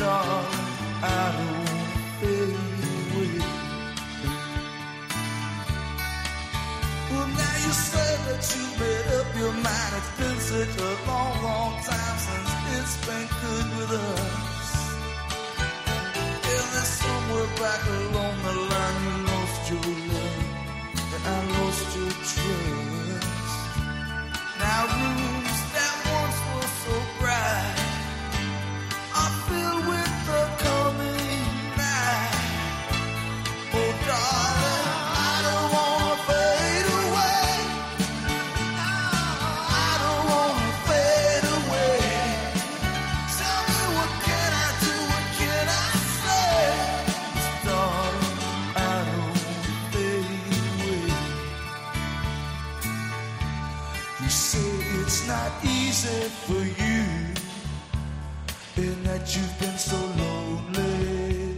I 0.04 1.34
don't 1.38 1.68
fade 2.20 2.56
away. 2.56 3.34
Well, 7.12 7.28
now 7.28 7.56
you 7.66 7.74
say 7.90 8.12
that 8.28 8.44
you 8.56 8.64
made 8.82 9.08
up 9.20 9.30
your 9.38 9.54
mind. 9.54 9.94
It's 9.98 10.12
been 10.18 10.40
such 10.40 10.76
a 10.82 11.08
long, 11.08 11.34
long 11.44 11.74
time 11.84 12.18
since 12.26 12.52
it's 12.78 12.96
been 13.06 13.28
good 13.42 13.68
with 13.78 13.92
us. 13.92 14.70
Somewhere 16.84 17.48
back 17.58 17.82
along 17.88 18.21
for 56.52 56.66
you 56.84 57.04
in 58.84 59.04
that 59.04 59.24
you've 59.34 59.58
been 59.60 59.78
so 59.78 60.00
lonely 60.24 61.58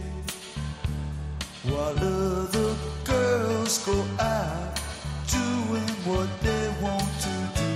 while 1.70 1.98
other 1.98 2.74
girls 3.04 3.78
go 3.86 3.98
out 4.20 4.78
doing 5.26 5.90
what 6.08 6.28
they 6.46 6.66
want 6.84 7.12
to 7.26 7.34
do. 7.60 7.74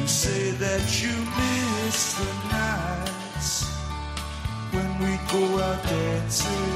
You 0.00 0.06
say 0.06 0.50
that 0.64 0.84
you 1.02 1.14
miss 1.40 1.98
the 2.20 2.30
nights 2.58 3.50
when 4.74 4.90
we 5.02 5.12
go 5.34 5.42
out 5.62 5.82
dancing. 5.84 6.75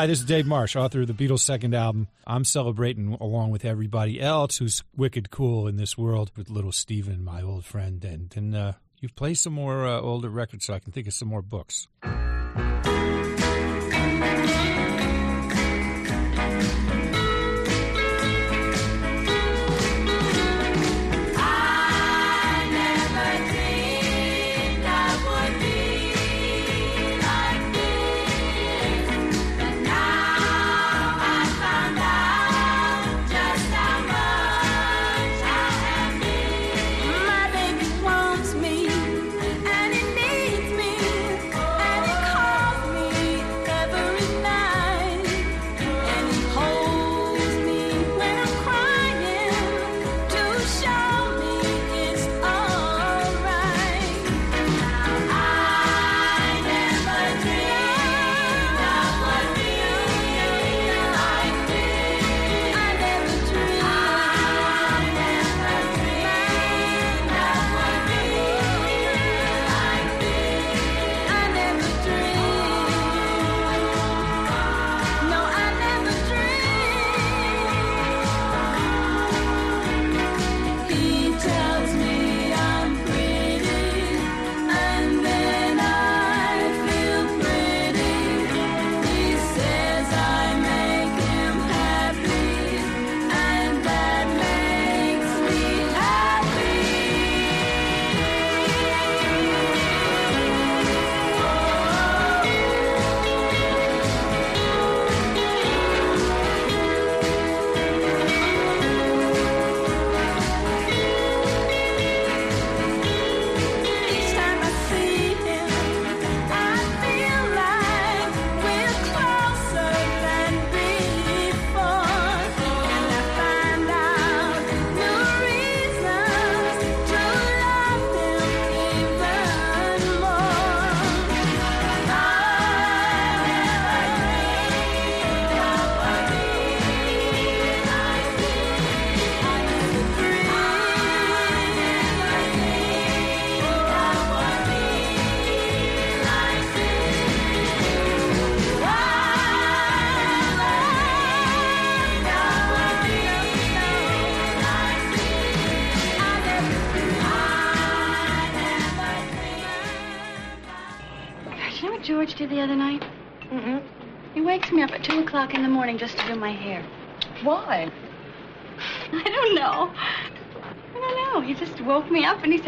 Hi, 0.00 0.06
this 0.06 0.20
is 0.20 0.24
Dave 0.24 0.46
Marsh, 0.46 0.76
author 0.76 1.02
of 1.02 1.08
the 1.08 1.12
Beatles' 1.12 1.40
second 1.40 1.74
album. 1.74 2.08
I'm 2.26 2.46
celebrating 2.46 3.18
along 3.20 3.50
with 3.50 3.66
everybody 3.66 4.18
else 4.18 4.56
who's 4.56 4.82
wicked 4.96 5.30
cool 5.30 5.68
in 5.68 5.76
this 5.76 5.98
world 5.98 6.32
with 6.38 6.48
little 6.48 6.72
Steven, 6.72 7.22
my 7.22 7.42
old 7.42 7.66
friend. 7.66 8.02
And, 8.02 8.34
and 8.34 8.56
uh, 8.56 8.72
you've 8.98 9.14
played 9.14 9.34
some 9.34 9.52
more 9.52 9.86
uh, 9.86 10.00
older 10.00 10.30
records 10.30 10.64
so 10.64 10.72
I 10.72 10.78
can 10.78 10.90
think 10.90 11.06
of 11.06 11.12
some 11.12 11.28
more 11.28 11.42
books. 11.42 11.86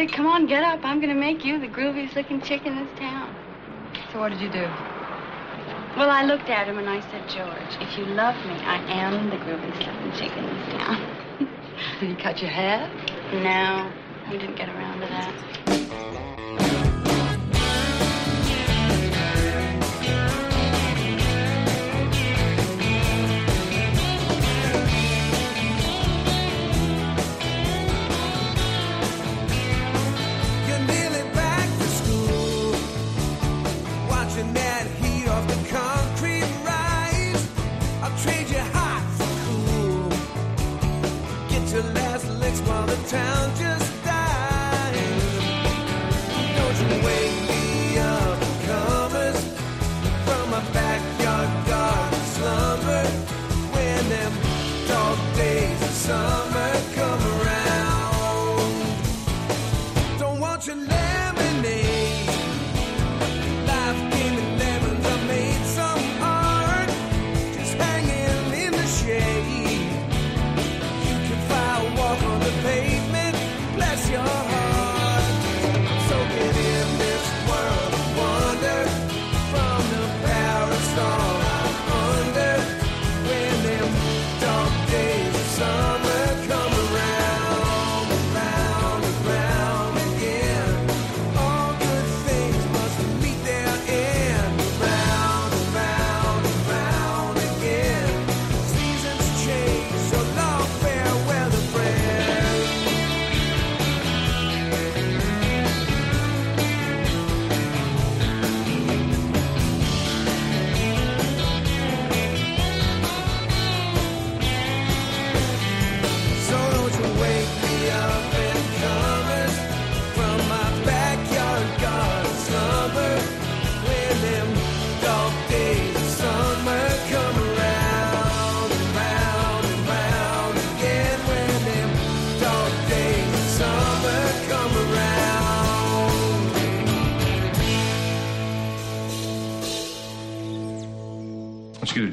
said, 0.02 0.16
come 0.16 0.26
on, 0.26 0.46
get 0.46 0.62
up. 0.62 0.80
I'm 0.82 1.00
going 1.00 1.14
to 1.14 1.20
make 1.20 1.44
you 1.44 1.60
the 1.60 1.68
grooviest 1.68 2.16
looking 2.16 2.40
chick 2.40 2.66
in 2.66 2.76
this 2.76 2.98
town. 2.98 3.34
So 4.12 4.20
what 4.20 4.30
did 4.30 4.40
you 4.40 4.50
do? 4.50 4.66
Well, 5.96 6.10
I 6.10 6.24
looked 6.24 6.48
at 6.48 6.66
him 6.66 6.78
and 6.78 6.88
I 6.88 7.00
said, 7.10 7.28
George, 7.28 7.76
if 7.80 7.98
you 7.98 8.06
love 8.06 8.34
me, 8.46 8.54
I 8.64 8.78
am 8.90 9.30
the 9.30 9.36
grooviest 9.36 9.78
looking 9.86 10.12
chick 10.18 10.36
in 10.36 10.44
this 10.44 10.68
town. 10.78 11.18
did 12.00 12.16
he 12.16 12.22
cut 12.22 12.40
your 12.40 12.50
hair? 12.50 12.90
No, 13.32 13.92
he 14.26 14.38
didn't 14.38 14.56
get 14.56 14.68
around 14.68 15.00
to 15.00 15.06
that. 15.06 15.51
your 41.72 41.82
last 41.94 42.28
licks 42.40 42.60
while 42.60 42.86
the 42.86 42.96
town 43.08 43.56
just 43.56 44.04
dies. 44.04 44.96
Don't 46.56 47.00
you 47.00 47.06
wait. 47.06 47.21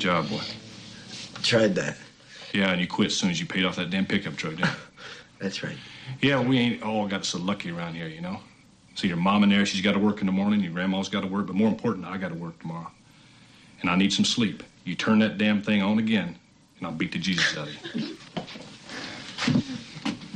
job, 0.10 0.27
boy. 0.27 0.41
Tried 1.44 1.76
that. 1.76 1.95
Yeah, 2.52 2.72
and 2.72 2.81
you 2.81 2.88
quit 2.88 3.07
as 3.07 3.15
soon 3.15 3.30
as 3.30 3.40
you 3.40 3.45
paid 3.45 3.64
off 3.64 3.76
that 3.76 3.91
damn 3.91 4.07
pickup 4.07 4.36
truck, 4.36 4.56
didn't? 4.56 4.72
That's 5.40 5.61
right. 5.64 5.77
Yeah, 6.19 6.41
we 6.41 6.57
ain't 6.57 6.81
all 6.81 7.07
got 7.07 7.26
so 7.26 7.38
lucky 7.38 7.69
around 7.69 7.94
here, 7.94 8.07
you 8.07 8.19
know? 8.19 8.40
See, 8.95 9.07
your 9.07 9.18
mom 9.18 9.44
in 9.44 9.49
there, 9.49 9.68
she's 9.68 9.81
got 9.81 9.91
to 9.91 9.99
work 9.99 10.19
in 10.22 10.26
the 10.26 10.31
morning, 10.31 10.61
your 10.61 10.73
grandma's 10.73 11.10
got 11.10 11.22
to 11.22 11.27
work, 11.27 11.45
but 11.45 11.56
more 11.56 11.68
important, 11.68 12.07
I 12.07 12.18
got 12.18 12.30
to 12.30 12.36
work 12.36 12.60
tomorrow. 12.60 12.90
And 13.81 13.90
I 13.90 13.95
need 13.95 14.11
some 14.11 14.26
sleep. 14.26 14.64
You 14.84 14.95
turn 14.95 15.19
that 15.19 15.38
damn 15.38 15.61
thing 15.61 15.84
on 15.84 15.99
again, 15.99 16.36
and 16.80 16.88
I'll 16.88 16.94
beat 16.94 17.11
the 17.11 17.19
Jesus 17.19 17.56
out 17.56 17.68
of 17.68 17.95
you. 17.95 18.18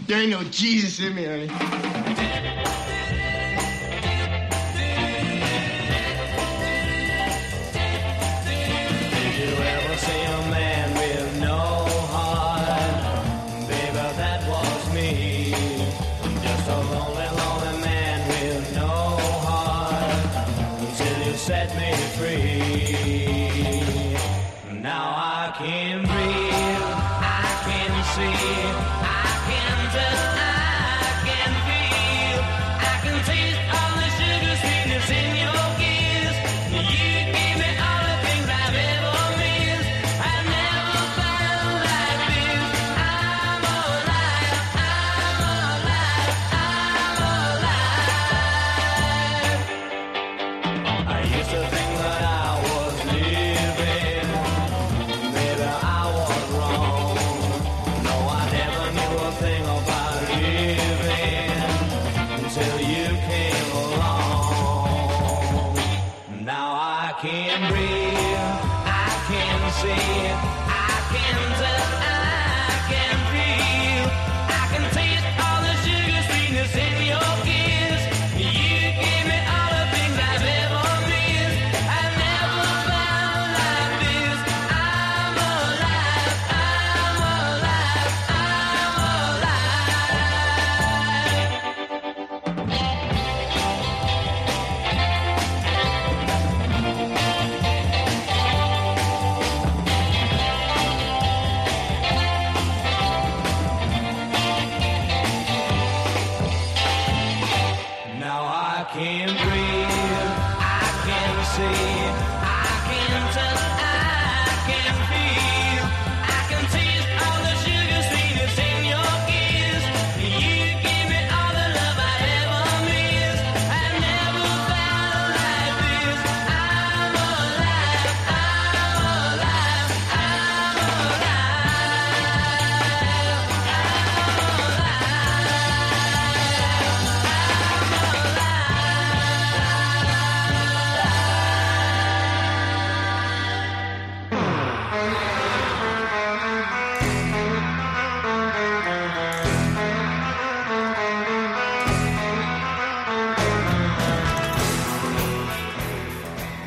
There 0.06 0.20
ain't 0.20 0.32
no 0.32 0.44
Jesus 0.44 1.00
in 1.00 1.16
me, 1.16 1.24
honey. 1.24 2.32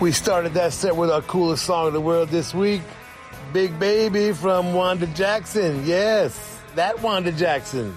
We 0.06 0.12
started 0.12 0.54
that 0.54 0.72
set 0.72 0.94
with 0.94 1.10
our 1.10 1.20
coolest 1.20 1.64
song 1.64 1.88
in 1.88 1.92
the 1.92 2.00
world 2.00 2.28
this 2.28 2.54
week, 2.54 2.80
Big 3.52 3.76
Baby 3.76 4.30
from 4.30 4.72
Wanda 4.72 5.08
Jackson. 5.08 5.84
Yes, 5.84 6.60
that 6.76 7.02
Wanda 7.02 7.32
Jackson. 7.32 7.92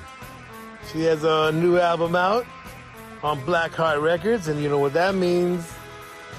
She 0.91 1.03
has 1.03 1.23
a 1.23 1.51
new 1.51 1.77
album 1.77 2.15
out 2.15 2.47
on 3.21 3.39
Blackheart 3.41 4.01
Records, 4.01 4.47
and 4.47 4.59
you 4.59 4.69
know 4.69 4.79
what 4.79 4.93
that 4.93 5.13
means? 5.13 5.71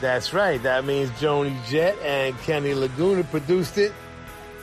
That's 0.01 0.35
right, 0.35 0.61
that 0.65 0.85
means 0.87 1.09
Joan 1.21 1.57
Jett 1.69 1.97
and 2.01 2.37
Kenny 2.41 2.75
Laguna 2.75 3.23
produced 3.23 3.79
it 3.79 3.93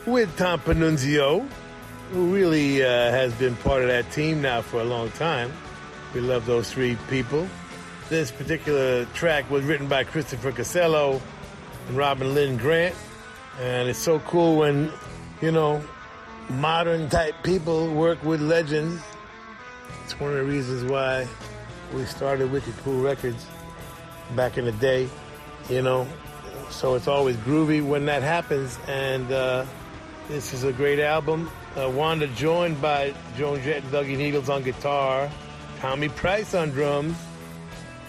with 0.04 0.36
Tom 0.36 0.60
Panunzio, 0.60 1.48
who 2.12 2.34
really 2.34 2.82
uh, 2.82 2.86
has 2.86 3.32
been 3.32 3.56
part 3.56 3.80
of 3.80 3.88
that 3.88 4.12
team 4.12 4.42
now 4.42 4.60
for 4.60 4.82
a 4.82 4.84
long 4.84 5.10
time. 5.12 5.54
We 6.12 6.20
love 6.20 6.44
those 6.44 6.70
three 6.70 6.98
people. 7.08 7.48
This 8.08 8.30
particular 8.30 9.04
track 9.06 9.50
was 9.50 9.64
written 9.64 9.86
by 9.86 10.02
Christopher 10.02 10.50
Casello 10.50 11.20
and 11.88 11.96
Robin 11.96 12.32
Lynn 12.32 12.56
Grant. 12.56 12.94
And 13.60 13.86
it's 13.86 13.98
so 13.98 14.18
cool 14.20 14.56
when, 14.56 14.90
you 15.42 15.52
know, 15.52 15.82
modern 16.48 17.10
type 17.10 17.34
people 17.42 17.92
work 17.92 18.22
with 18.24 18.40
legends. 18.40 19.02
It's 20.04 20.18
one 20.18 20.30
of 20.30 20.38
the 20.38 20.44
reasons 20.44 20.90
why 20.90 21.28
we 21.92 22.06
started 22.06 22.50
Wicked 22.50 22.72
Cool 22.82 23.02
Records 23.02 23.44
back 24.34 24.56
in 24.56 24.64
the 24.64 24.72
day, 24.72 25.06
you 25.68 25.82
know. 25.82 26.06
So 26.70 26.94
it's 26.94 27.08
always 27.08 27.36
groovy 27.36 27.86
when 27.86 28.06
that 28.06 28.22
happens. 28.22 28.78
And 28.88 29.30
uh, 29.30 29.66
this 30.28 30.54
is 30.54 30.64
a 30.64 30.72
great 30.72 30.98
album. 30.98 31.50
Uh, 31.76 31.90
Wanda 31.90 32.26
joined 32.28 32.80
by 32.80 33.12
Joan 33.36 33.60
Jett 33.60 33.82
and 33.82 33.92
Dougie 33.92 34.16
Needles 34.16 34.48
on 34.48 34.62
guitar, 34.62 35.30
Tommy 35.80 36.08
Price 36.08 36.54
on 36.54 36.70
drums, 36.70 37.14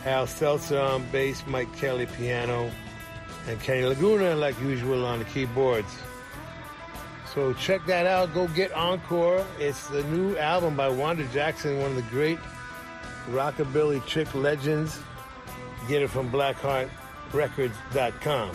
Al 0.06 0.28
Seltzer 0.28 0.80
on 0.80 1.04
bass, 1.12 1.44
Mike 1.48 1.76
Kelly 1.78 2.06
piano, 2.18 2.70
and 3.48 3.60
Kenny 3.62 3.86
Laguna, 3.86 4.36
like 4.36 4.60
usual, 4.62 5.06
on 5.06 5.20
the 5.20 5.26
keyboards. 5.26 5.98
So 7.34 7.54
check 7.54 7.86
that 7.86 8.06
out. 8.06 8.34
Go 8.34 8.50
get 8.50 8.74
Encore. 8.74 9.46
It's 9.60 9.88
the 9.88 10.04
new 10.06 10.36
album 10.38 10.76
by 10.76 10.90
Wanda 10.90 11.24
Jackson, 11.26 11.80
one 11.80 11.92
of 11.92 11.96
the 11.96 12.02
great 12.04 12.40
rockabilly 13.30 14.06
chick 14.06 14.34
legends. 14.34 15.00
Get 15.88 16.02
it 16.02 16.10
from 16.10 16.32
blackheartrecords.com. 16.32 18.52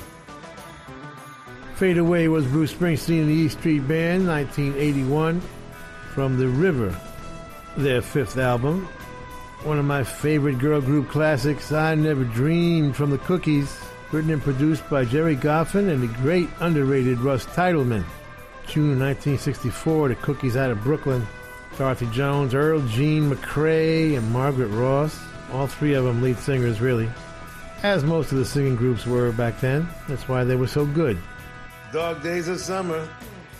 Fade 1.76 1.98
Away 1.98 2.26
was 2.28 2.44
Bruce 2.46 2.72
Springsteen 2.72 3.20
and 3.22 3.28
the 3.28 3.34
East 3.34 3.58
Street 3.58 3.86
Band, 3.88 4.28
1981, 4.28 5.42
from 6.12 6.38
The 6.38 6.46
River, 6.48 6.96
their 7.76 8.00
fifth 8.00 8.38
album. 8.38 8.88
One 9.64 9.78
of 9.78 9.86
my 9.86 10.04
favorite 10.04 10.58
girl 10.58 10.82
group 10.82 11.08
classics, 11.08 11.72
I 11.72 11.94
Never 11.94 12.24
Dreamed, 12.24 12.94
from 12.94 13.10
the 13.10 13.16
Cookies, 13.16 13.80
written 14.12 14.30
and 14.30 14.42
produced 14.42 14.88
by 14.90 15.06
Gerry 15.06 15.36
Goffin 15.36 15.88
and 15.88 16.02
the 16.02 16.14
great 16.18 16.50
underrated 16.60 17.18
Russ 17.20 17.46
Titelman. 17.46 18.04
June 18.66 19.00
1964, 19.00 20.08
the 20.08 20.16
Cookies 20.16 20.58
out 20.58 20.70
of 20.70 20.84
Brooklyn. 20.84 21.26
Dorothy 21.78 22.06
Jones, 22.12 22.52
Earl 22.54 22.80
Jean 22.88 23.30
McCrea, 23.30 24.18
and 24.18 24.30
Margaret 24.30 24.68
Ross. 24.68 25.18
All 25.50 25.66
three 25.66 25.94
of 25.94 26.04
them 26.04 26.20
lead 26.20 26.38
singers, 26.38 26.82
really. 26.82 27.08
As 27.82 28.04
most 28.04 28.32
of 28.32 28.38
the 28.38 28.44
singing 28.44 28.76
groups 28.76 29.06
were 29.06 29.32
back 29.32 29.60
then. 29.60 29.88
That's 30.08 30.28
why 30.28 30.44
they 30.44 30.56
were 30.56 30.66
so 30.66 30.84
good. 30.84 31.16
Dog 31.90 32.22
Days 32.22 32.48
of 32.48 32.60
Summer, 32.60 33.08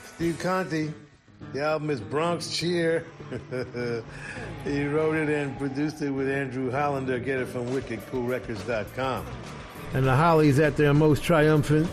Steve 0.04 0.38
Conti. 0.38 0.92
The 1.54 1.62
album 1.62 1.88
is 1.88 2.02
Bronx 2.02 2.50
Cheer. 2.54 3.06
he 4.64 4.84
wrote 4.84 5.16
it 5.16 5.28
and 5.28 5.56
produced 5.58 6.02
it 6.02 6.10
with 6.10 6.28
Andrew 6.28 6.70
Hollander. 6.70 7.18
Get 7.18 7.40
it 7.40 7.46
from 7.46 7.66
wickedcoolrecords.com. 7.68 9.26
And 9.94 10.06
the 10.06 10.14
Hollies 10.14 10.58
at 10.58 10.76
their 10.76 10.94
most 10.94 11.22
triumphant. 11.22 11.88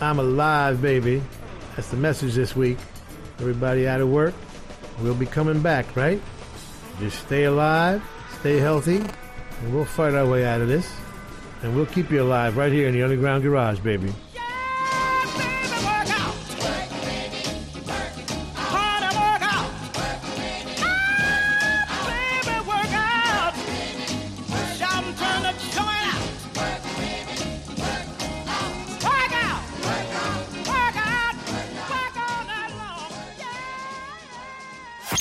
I'm 0.00 0.18
alive, 0.18 0.80
baby. 0.80 1.22
That's 1.76 1.88
the 1.88 1.96
message 1.96 2.34
this 2.34 2.54
week. 2.54 2.78
Everybody 3.40 3.88
out 3.88 4.00
of 4.00 4.08
work. 4.08 4.34
We'll 5.00 5.14
be 5.14 5.26
coming 5.26 5.60
back, 5.60 5.96
right? 5.96 6.20
Just 7.00 7.20
stay 7.26 7.44
alive, 7.44 8.02
stay 8.40 8.58
healthy, 8.58 8.98
and 8.98 9.74
we'll 9.74 9.84
fight 9.84 10.14
our 10.14 10.26
way 10.26 10.44
out 10.44 10.60
of 10.60 10.68
this. 10.68 10.92
And 11.62 11.74
we'll 11.74 11.86
keep 11.86 12.10
you 12.10 12.22
alive 12.22 12.56
right 12.56 12.72
here 12.72 12.86
in 12.86 12.94
the 12.94 13.02
Underground 13.02 13.42
Garage, 13.42 13.80
baby. 13.80 14.12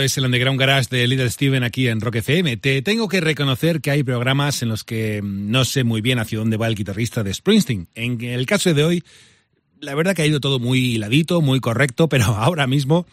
Es 0.00 0.18
el 0.18 0.24
Underground 0.24 0.58
Garage 0.58 0.88
de 0.90 1.06
Little 1.06 1.30
Steven 1.30 1.62
aquí 1.62 1.88
en 1.88 2.00
Rock 2.00 2.16
FM. 2.16 2.56
Te 2.56 2.82
tengo 2.82 3.08
que 3.08 3.20
reconocer 3.20 3.80
que 3.80 3.90
hay 3.90 4.02
programas 4.02 4.62
en 4.62 4.68
los 4.68 4.84
que 4.84 5.20
no 5.22 5.64
sé 5.64 5.84
muy 5.84 6.00
bien 6.00 6.18
hacia 6.18 6.38
dónde 6.38 6.56
va 6.56 6.66
el 6.66 6.74
guitarrista 6.74 7.22
de 7.22 7.32
Springsteen. 7.32 7.88
En 7.94 8.20
el 8.20 8.46
caso 8.46 8.72
de 8.74 8.84
hoy, 8.84 9.04
la 9.80 9.94
verdad 9.94 10.14
que 10.14 10.22
ha 10.22 10.26
ido 10.26 10.40
todo 10.40 10.58
muy 10.58 10.94
hiladito, 10.94 11.40
muy 11.40 11.60
correcto, 11.60 12.08
pero 12.08 12.24
ahora 12.36 12.66
mismo 12.66 13.06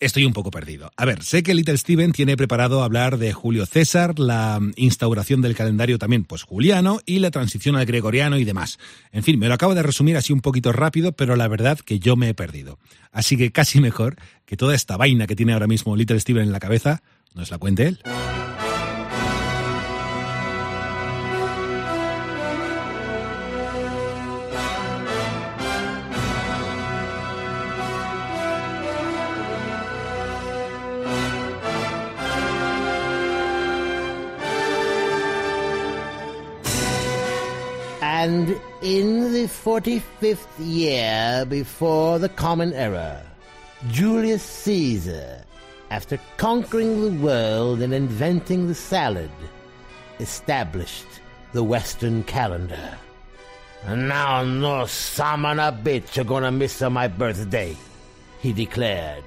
estoy 0.00 0.24
un 0.24 0.32
poco 0.32 0.50
perdido. 0.50 0.90
A 0.96 1.04
ver, 1.04 1.22
sé 1.22 1.42
que 1.42 1.54
Little 1.54 1.76
Steven 1.76 2.12
tiene 2.12 2.36
preparado 2.36 2.82
hablar 2.82 3.18
de 3.18 3.32
Julio 3.32 3.66
César, 3.66 4.18
la 4.18 4.58
instauración 4.76 5.42
del 5.42 5.54
calendario 5.54 5.98
también 5.98 6.24
pues 6.24 6.42
juliano 6.42 7.00
y 7.06 7.18
la 7.20 7.30
transición 7.30 7.76
al 7.76 7.86
gregoriano 7.86 8.38
y 8.38 8.44
demás. 8.44 8.78
En 9.12 9.22
fin, 9.22 9.38
me 9.38 9.48
lo 9.48 9.54
acabo 9.54 9.74
de 9.74 9.82
resumir 9.82 10.16
así 10.16 10.32
un 10.32 10.40
poquito 10.40 10.72
rápido, 10.72 11.12
pero 11.12 11.36
la 11.36 11.48
verdad 11.48 11.78
que 11.78 11.98
yo 11.98 12.16
me 12.16 12.30
he 12.30 12.34
perdido. 12.34 12.78
Así 13.12 13.36
que 13.36 13.52
casi 13.52 13.80
mejor 13.80 14.16
que 14.46 14.56
toda 14.56 14.74
esta 14.74 14.96
vaina 14.96 15.26
que 15.26 15.36
tiene 15.36 15.52
ahora 15.52 15.66
mismo 15.66 15.94
Little 15.94 16.18
Steven 16.18 16.42
en 16.42 16.52
la 16.52 16.60
cabeza 16.60 17.02
nos 17.34 17.50
la 17.50 17.58
cuente 17.58 17.86
él. 17.86 18.00
In 38.82 39.32
the 39.34 39.44
45th 39.44 40.46
year 40.58 41.44
before 41.46 42.18
the 42.18 42.30
Common 42.30 42.72
Era, 42.72 43.22
Julius 43.88 44.42
Caesar, 44.42 45.42
after 45.90 46.18
conquering 46.38 47.02
the 47.02 47.22
world 47.22 47.82
and 47.82 47.92
inventing 47.92 48.68
the 48.68 48.74
salad, 48.74 49.30
established 50.18 51.06
the 51.52 51.62
Western 51.62 52.22
calendar. 52.24 52.96
And 53.84 54.08
now 54.08 54.42
no 54.44 54.80
of 54.80 54.88
a 54.88 54.88
bitch 54.88 56.16
are 56.18 56.24
gonna 56.24 56.50
miss 56.50 56.80
on 56.80 56.94
my 56.94 57.08
birthday, 57.08 57.76
he 58.40 58.54
declared. 58.54 59.24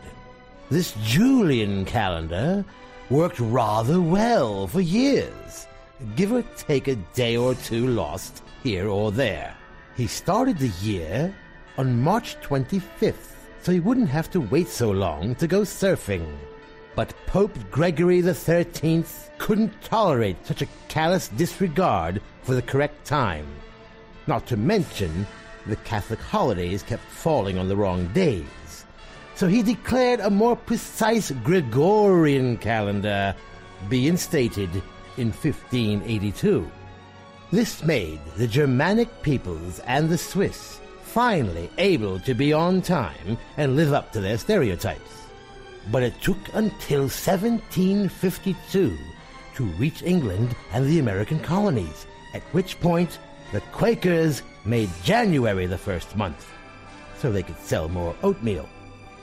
This 0.72 0.96
Julian 1.04 1.86
calendar 1.86 2.66
worked 3.12 3.40
rather 3.40 4.02
well 4.02 4.66
for 4.66 4.82
years, 4.82 5.68
give 6.16 6.32
or 6.32 6.44
take 6.58 6.88
a 6.88 6.96
day 7.14 7.38
or 7.38 7.54
two 7.54 7.88
lost 7.88 8.43
here 8.64 8.88
or 8.88 9.12
there. 9.12 9.54
He 9.96 10.08
started 10.08 10.58
the 10.58 10.72
year 10.82 11.36
on 11.78 12.02
March 12.02 12.40
25th, 12.42 13.36
so 13.62 13.72
he 13.72 13.82
wouldn't 13.82 14.10
have 14.10 14.32
to 14.32 14.40
wait 14.40 14.70
so 14.70 14.90
long 14.90 15.36
to 15.36 15.48
go 15.48 15.62
surfing. 15.62 16.26
But 16.96 17.14
Pope 17.28 17.58
Gregory 17.70 18.22
XIII 18.22 19.04
couldn't 19.38 19.82
tolerate 19.82 20.46
such 20.46 20.62
a 20.62 20.68
callous 20.88 21.28
disregard 21.28 22.22
for 22.44 22.56
the 22.56 22.62
correct 22.62 23.06
time. 23.06 23.48
Not 24.28 24.48
to 24.48 24.58
mention, 24.58 25.28
the 25.66 25.76
Catholic 25.78 26.20
holidays 26.20 26.84
kept 26.84 27.04
falling 27.04 27.58
on 27.58 27.68
the 27.68 27.76
wrong 27.76 28.08
days. 28.14 28.86
So 29.36 29.48
he 29.48 29.62
declared 29.62 30.22
a 30.22 30.30
more 30.30 30.56
precise 30.56 31.32
Gregorian 31.44 32.58
calendar 32.58 33.36
be 33.90 34.08
instated 34.08 34.70
in 35.18 35.32
1582. 35.32 36.70
This 37.54 37.84
made 37.84 38.20
the 38.36 38.48
Germanic 38.48 39.22
peoples 39.22 39.78
and 39.86 40.10
the 40.10 40.18
Swiss 40.18 40.80
finally 41.04 41.70
able 41.78 42.20
to 42.22 42.34
be 42.34 42.52
on 42.52 42.82
time 42.82 43.38
and 43.58 43.76
live 43.76 43.94
up 43.94 44.12
to 44.14 44.20
their 44.20 44.40
stereotypes. 44.40 45.28
But 45.92 46.02
it 46.02 46.20
took 46.20 46.40
until 46.56 47.02
1752 47.02 48.98
to 49.54 49.64
reach 49.78 50.02
England 50.02 50.56
and 50.72 50.88
the 50.88 50.98
American 50.98 51.40
colonies, 51.42 52.08
at 52.34 52.42
which 52.54 52.80
point 52.80 53.20
the 53.52 53.62
Quakers 53.72 54.42
made 54.66 54.90
January 55.04 55.68
the 55.68 55.78
first 55.78 56.16
month 56.16 56.52
so 57.20 57.32
they 57.32 57.44
could 57.44 57.60
sell 57.60 57.88
more 57.88 58.16
oatmeal. 58.24 58.68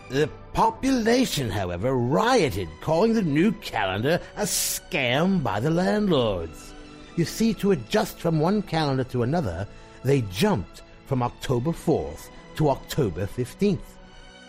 The 0.09 0.31
population, 0.53 1.51
however, 1.51 1.97
rioted, 1.97 2.69
calling 2.81 3.13
the 3.15 3.23
new 3.23 3.51
calendar 3.51 4.21
a 4.37 4.43
scam 4.43 5.43
by 5.43 5.59
the 5.59 5.71
landlords. 5.71 6.70
You 7.17 7.25
see, 7.25 7.55
to 7.55 7.73
adjust 7.73 8.19
from 8.19 8.41
one 8.41 8.63
calendar 8.63 9.05
to 9.05 9.23
another, 9.23 9.67
they 10.05 10.23
jumped 10.23 10.83
from 11.07 11.23
October 11.23 11.71
4th 11.71 12.29
to 12.57 12.71
October 12.71 13.27
15th. 13.27 13.79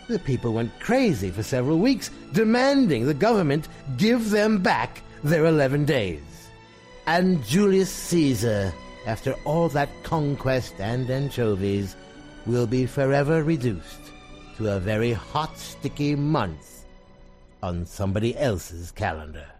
The 0.08 0.18
people 0.18 0.52
went 0.52 0.78
crazy 0.80 1.30
for 1.30 1.42
several 1.42 1.78
weeks, 1.78 2.10
demanding 2.32 3.06
the 3.06 3.14
government 3.14 3.68
give 3.96 4.30
them 4.30 4.58
back 4.58 5.02
their 5.22 5.46
11 5.46 5.84
days. 5.84 6.50
And 7.06 7.44
Julius 7.44 7.90
Caesar, 7.90 8.72
after 9.06 9.34
all 9.44 9.68
that 9.70 9.88
conquest 10.02 10.74
and 10.78 11.10
anchovies, 11.10 11.96
will 12.46 12.66
be 12.66 12.86
forever 12.86 13.42
reduced 13.42 14.12
to 14.56 14.72
a 14.72 14.80
very 14.80 15.12
hot, 15.12 15.56
sticky 15.58 16.14
month 16.14 16.84
on 17.62 17.86
somebody 17.86 18.36
else's 18.36 18.90
calendar. 18.90 19.51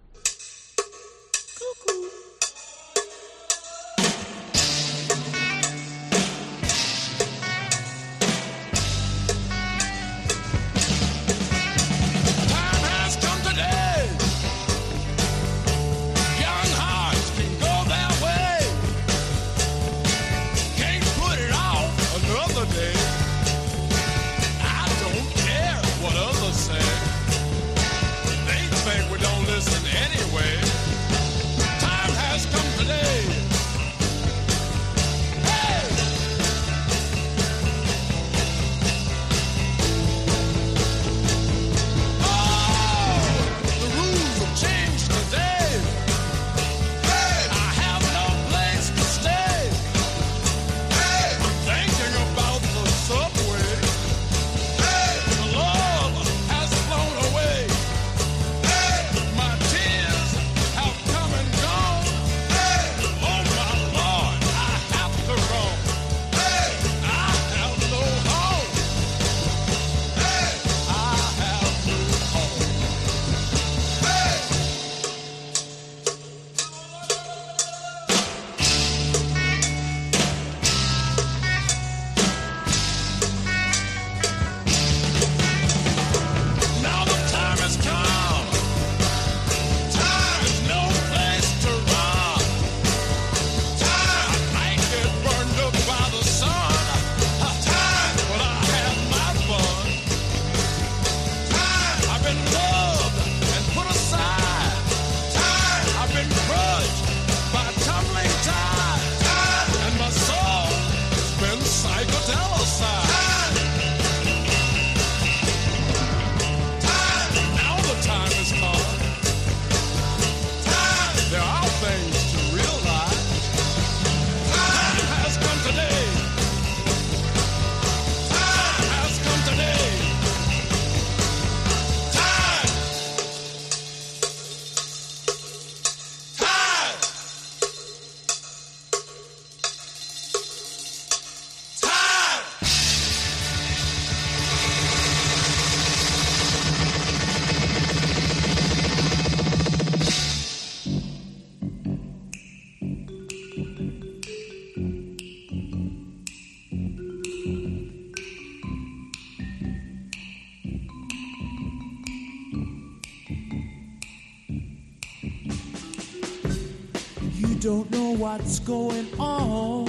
What's 168.33 168.61
going 168.61 169.07
on. 169.19 169.87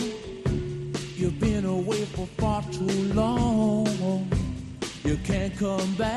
You've 1.15 1.39
been 1.39 1.63
away 1.63 2.03
for 2.13 2.27
far 2.37 2.61
too 2.63 3.13
long. 3.13 3.87
You 5.05 5.17
can't 5.23 5.55
come 5.57 5.95
back 5.95 6.12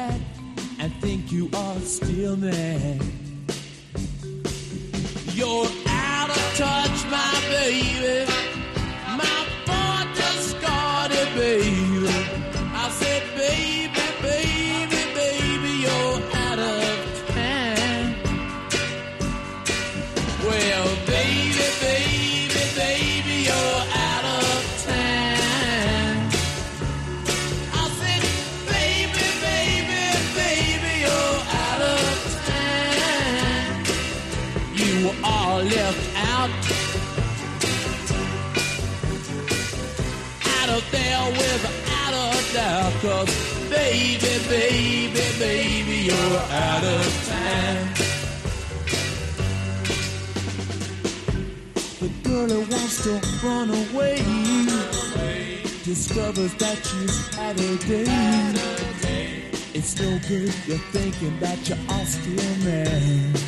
you're 60.66 60.78
thinking 60.90 61.38
that 61.38 61.68
you're 61.68 61.78
all 61.88 62.04
still 62.04 62.56
mad. 62.64 63.40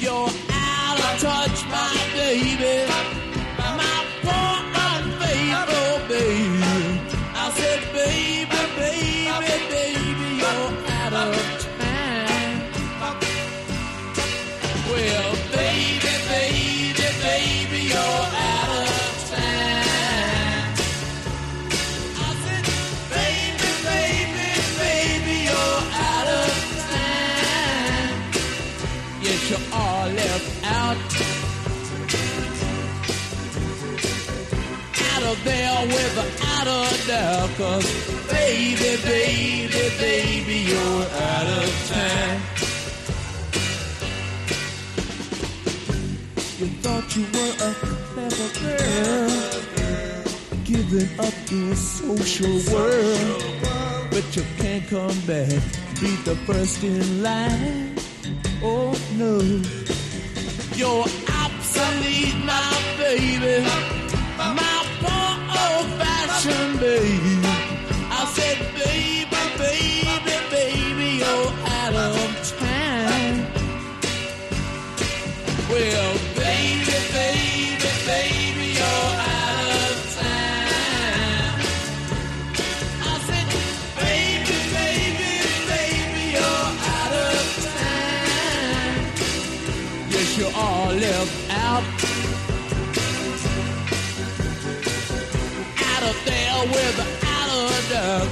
You're 0.00 0.30
out 0.50 0.98
of 0.98 1.20
touch, 1.20 1.64
my 1.68 1.90
baby. 2.14 2.90
My 3.58 4.06
poor 4.22 4.60
baby. 6.08 6.60
I 7.34 7.50
said, 7.54 7.80
baby, 7.92 8.60
baby, 8.76 9.54
baby, 9.70 10.28
you're 10.42 10.72
out 10.98 11.12
of. 11.12 11.60
Well, 14.90 15.32
baby, 15.52 16.12
baby, 16.28 17.08
baby, 17.22 17.80
you're 17.92 18.39
there 35.44 35.86
without 35.86 36.66
a 36.66 37.06
doubt. 37.06 37.50
Cause 37.56 37.86
baby, 38.30 38.96
baby, 39.04 39.90
baby, 39.98 40.56
you're 40.70 41.04
out 41.32 41.46
of 41.46 41.70
time. 41.88 42.40
You 46.58 46.66
thought 46.82 47.16
you 47.16 47.24
were 47.34 47.54
a 47.68 47.72
clever 47.74 48.50
girl, 48.60 49.30
giving 50.64 51.08
up 51.18 51.34
your 51.50 51.74
social 51.74 52.56
world, 52.72 53.42
but 54.10 54.36
you 54.36 54.44
can't 54.58 54.86
come 54.88 55.18
back, 55.26 55.62
be 56.00 56.16
the 56.28 56.36
first 56.46 56.84
in 56.84 57.22
line. 57.22 57.96
Oh 58.62 58.94
no, 59.16 59.40
you're 60.76 61.06
obsolete, 61.42 62.36
my 62.44 62.82
baby, 62.98 63.64
my 64.36 64.79
old-fashioned 66.40 66.80
baby. 66.80 67.38
I 68.10 68.24
said, 68.34 68.58
baby, 68.74 69.26
baby, 69.58 70.36
baby, 70.50 71.08
you're 71.18 71.52
out 71.66 71.94
of 71.94 72.58
time. 72.58 73.46
Well, 75.70 76.19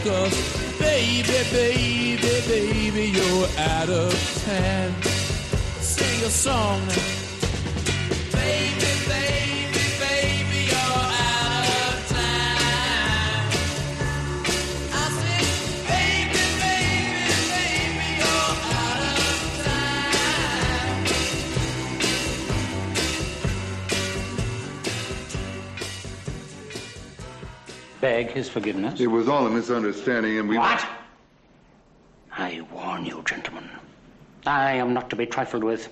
'cause 0.09 0.79
baby, 0.79 1.39
baby, 1.53 2.41
baby, 2.49 3.05
you're 3.17 3.49
out 3.59 3.91
of 3.91 4.11
time. 4.47 4.95
Sing 5.83 6.25
a 6.25 6.31
song 6.31 6.81
Beg 28.09 28.31
his 28.31 28.49
forgiveness. 28.49 28.99
It 29.01 29.07
was 29.07 29.29
all 29.29 29.47
a 29.47 29.51
misunderstanding, 29.51 30.39
and 30.39 30.49
we. 30.49 30.57
What? 30.57 30.83
I 32.33 32.63
warn 32.73 33.05
you, 33.05 33.23
gentlemen. 33.27 33.69
I 34.47 34.73
am 34.73 34.95
not 34.95 35.11
to 35.11 35.17
be 35.17 35.27
trifled 35.27 35.63
with. 35.63 35.91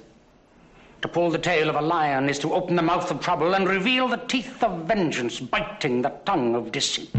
To 1.02 1.09
pull 1.09 1.28
the 1.30 1.36
tail 1.36 1.68
of 1.68 1.76
a 1.76 1.82
lion 1.82 2.30
is 2.30 2.38
to 2.38 2.55
open 2.55 2.74
the 2.74 2.80
mouth 2.80 3.10
of 3.10 3.20
trouble 3.20 3.55
and 3.55 3.68
reveal 3.68 4.09
the 4.09 4.16
teeth 4.16 4.64
of 4.64 4.84
vengeance, 4.84 5.40
biting 5.40 6.01
the 6.01 6.14
tongue 6.24 6.55
of 6.55 6.72
deceit. 6.72 7.10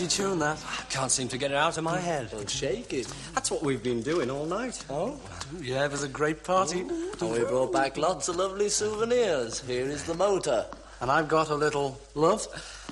Catchy 0.00 0.22
tune, 0.22 0.38
that. 0.38 0.58
I 0.66 0.82
can't 0.84 1.10
seem 1.10 1.28
to 1.28 1.36
get 1.36 1.50
it 1.50 1.56
out 1.56 1.76
of 1.76 1.84
my 1.84 1.98
head. 1.98 2.30
shake 2.48 2.92
it. 2.94 3.06
That's 3.34 3.50
what 3.50 3.62
we've 3.62 3.82
been 3.82 4.00
doing 4.00 4.30
all 4.30 4.46
night. 4.46 4.82
Oh? 4.88 5.20
Yeah, 5.60 5.84
it 5.84 5.90
was 5.90 6.04
a 6.04 6.08
great 6.08 6.42
party. 6.42 6.80
And 6.80 7.30
we 7.30 7.40
brought 7.40 7.70
back 7.72 7.98
lots 7.98 8.28
of 8.28 8.36
lovely 8.36 8.70
souvenirs. 8.70 9.60
Here 9.60 9.84
is 9.84 10.04
the 10.04 10.14
motor. 10.14 10.64
And 11.02 11.10
I've 11.10 11.28
got 11.28 11.50
a 11.50 11.54
little 11.54 12.00
love. 12.14 12.46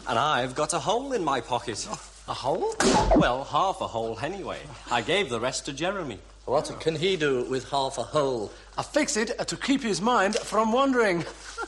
And 0.06 0.18
I've 0.18 0.54
got 0.54 0.74
a 0.74 0.78
hole 0.78 1.14
in 1.14 1.24
my 1.24 1.40
pocket. 1.40 1.88
A 2.28 2.34
hole? 2.34 2.74
Well, 3.16 3.44
half 3.44 3.80
a 3.80 3.86
hole 3.86 4.18
anyway. 4.22 4.58
I 4.90 5.00
gave 5.00 5.30
the 5.30 5.40
rest 5.40 5.64
to 5.66 5.72
Jeremy. 5.72 6.18
What 6.44 6.70
can 6.80 6.94
he 6.94 7.16
do 7.16 7.44
with 7.44 7.70
half 7.70 7.96
a 7.96 8.02
hole? 8.02 8.52
I 8.76 8.82
fix 8.82 9.16
it 9.16 9.38
to 9.48 9.56
keep 9.56 9.82
his 9.82 10.02
mind 10.02 10.36
from 10.36 10.72
wandering. 10.72 11.24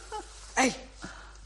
hey, 0.56 0.74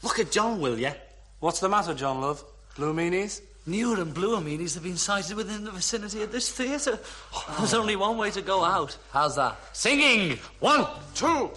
look 0.03 0.19
at 0.19 0.31
John, 0.31 0.59
will 0.59 0.77
ya? 0.77 0.91
What's 1.39 1.61
the 1.61 1.69
matter, 1.69 1.93
John 1.93 2.19
Love? 2.19 2.43
Blue 2.75 2.93
meanies? 2.93 3.41
Newer 3.67 3.99
and 3.99 4.13
bluer 4.13 4.37
meanies 4.37 4.75
have 4.75 4.83
been 4.83 4.97
sighted 4.97 5.35
within 5.35 5.63
the 5.63 5.71
vicinity 5.71 6.21
of 6.21 6.31
this 6.31 6.51
theatre. 6.51 6.99
Oh, 7.33 7.55
there's 7.57 7.73
ah. 7.73 7.79
only 7.79 7.95
one 7.95 8.15
way 8.15 8.29
to 8.29 8.41
go 8.41 8.63
out. 8.63 8.95
How's 9.11 9.35
that? 9.37 9.57
Singing! 9.73 10.37
One, 10.59 10.85
two. 11.15 11.49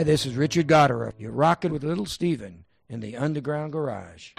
Hi, 0.00 0.04
this 0.04 0.24
is 0.24 0.34
Richard 0.34 0.66
Gottehrer. 0.66 1.12
You're 1.18 1.30
rocking 1.30 1.74
with 1.74 1.84
Little 1.84 2.06
Steven 2.06 2.64
in 2.88 3.00
the 3.00 3.18
Underground 3.18 3.72
Garage. 3.72 4.30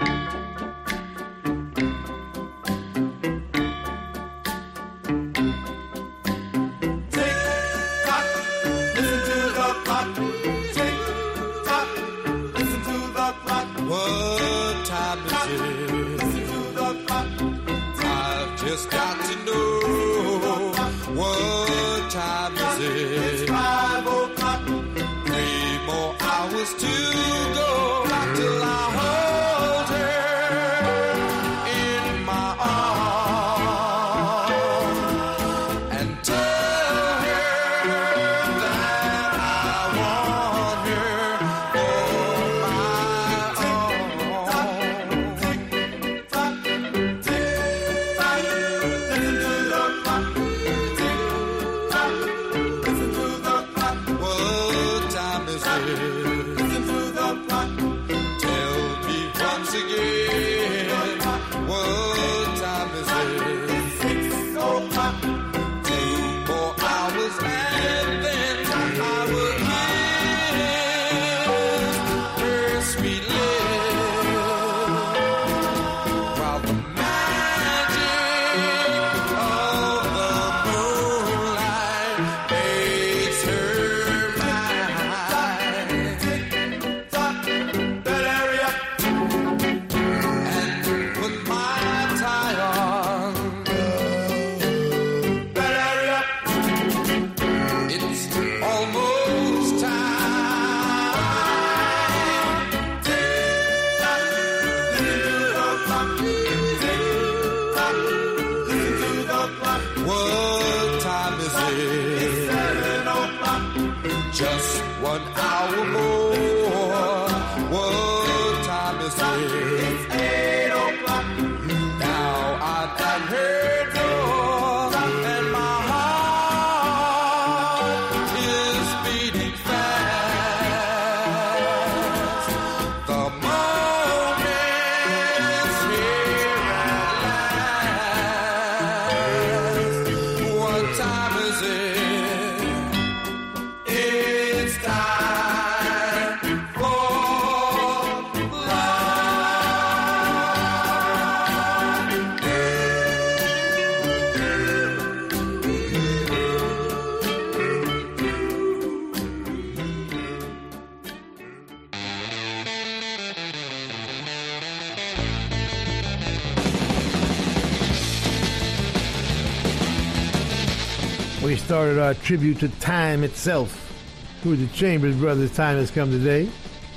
Our 172.01 172.15
tribute 172.15 172.59
to 172.61 172.69
time 172.79 173.23
itself. 173.23 173.93
Through 174.41 174.55
the 174.55 174.65
Chambers 174.73 175.15
Brothers' 175.15 175.55
Time 175.55 175.77
Has 175.77 175.91
Come 175.91 176.09
Today, 176.09 176.49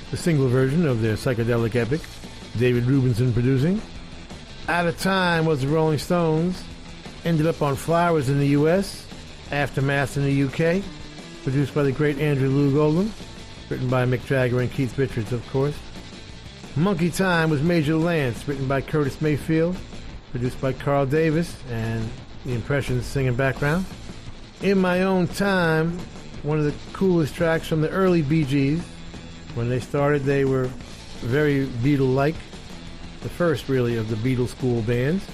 the 0.09 0.17
single 0.17 0.47
version 0.47 0.87
of 0.87 1.03
their 1.03 1.13
psychedelic 1.13 1.75
epic, 1.75 2.01
David 2.57 2.85
Rubinson 2.85 3.31
producing. 3.31 3.79
Out 4.67 4.87
of 4.87 4.99
Time 4.99 5.45
was 5.45 5.61
the 5.61 5.67
Rolling 5.67 5.99
Stones. 5.99 6.63
Ended 7.23 7.45
up 7.45 7.61
on 7.61 7.75
Flowers 7.75 8.29
in 8.29 8.39
the 8.39 8.47
U.S., 8.47 9.05
Aftermath 9.51 10.17
in 10.17 10.23
the 10.23 10.33
U.K., 10.33 10.81
produced 11.43 11.75
by 11.75 11.83
the 11.83 11.91
great 11.91 12.17
Andrew 12.17 12.49
Loog 12.49 12.75
Oldham, 12.75 13.13
written 13.69 13.87
by 13.87 14.05
Mick 14.05 14.25
Jagger 14.25 14.59
and 14.59 14.71
Keith 14.71 14.97
Richards, 14.97 15.31
of 15.31 15.47
course. 15.51 15.77
Monkey 16.75 17.11
Time 17.11 17.51
was 17.51 17.61
Major 17.61 17.95
Lance, 17.95 18.47
written 18.47 18.67
by 18.67 18.81
Curtis 18.81 19.21
Mayfield, 19.21 19.77
produced 20.31 20.59
by 20.59 20.73
Carl 20.73 21.05
Davis, 21.05 21.55
and 21.69 22.09
the 22.43 22.55
Impressions 22.55 23.05
singing 23.05 23.35
background. 23.35 23.85
In 24.61 24.79
My 24.79 25.03
Own 25.03 25.27
Time, 25.27 25.99
one 26.43 26.57
of 26.57 26.65
the 26.65 26.73
coolest 26.93 27.35
tracks 27.35 27.67
from 27.67 27.81
the 27.81 27.89
early 27.89 28.21
Gees. 28.21 28.81
When 29.53 29.69
they 29.69 29.79
started, 29.79 30.23
they 30.23 30.45
were 30.45 30.69
very 31.19 31.67
Beatle-like, 31.67 32.35
the 33.21 33.29
first 33.29 33.69
really 33.69 33.97
of 33.97 34.09
the 34.09 34.15
Beatle 34.15 34.47
school 34.47 34.81
bands. 34.81 35.25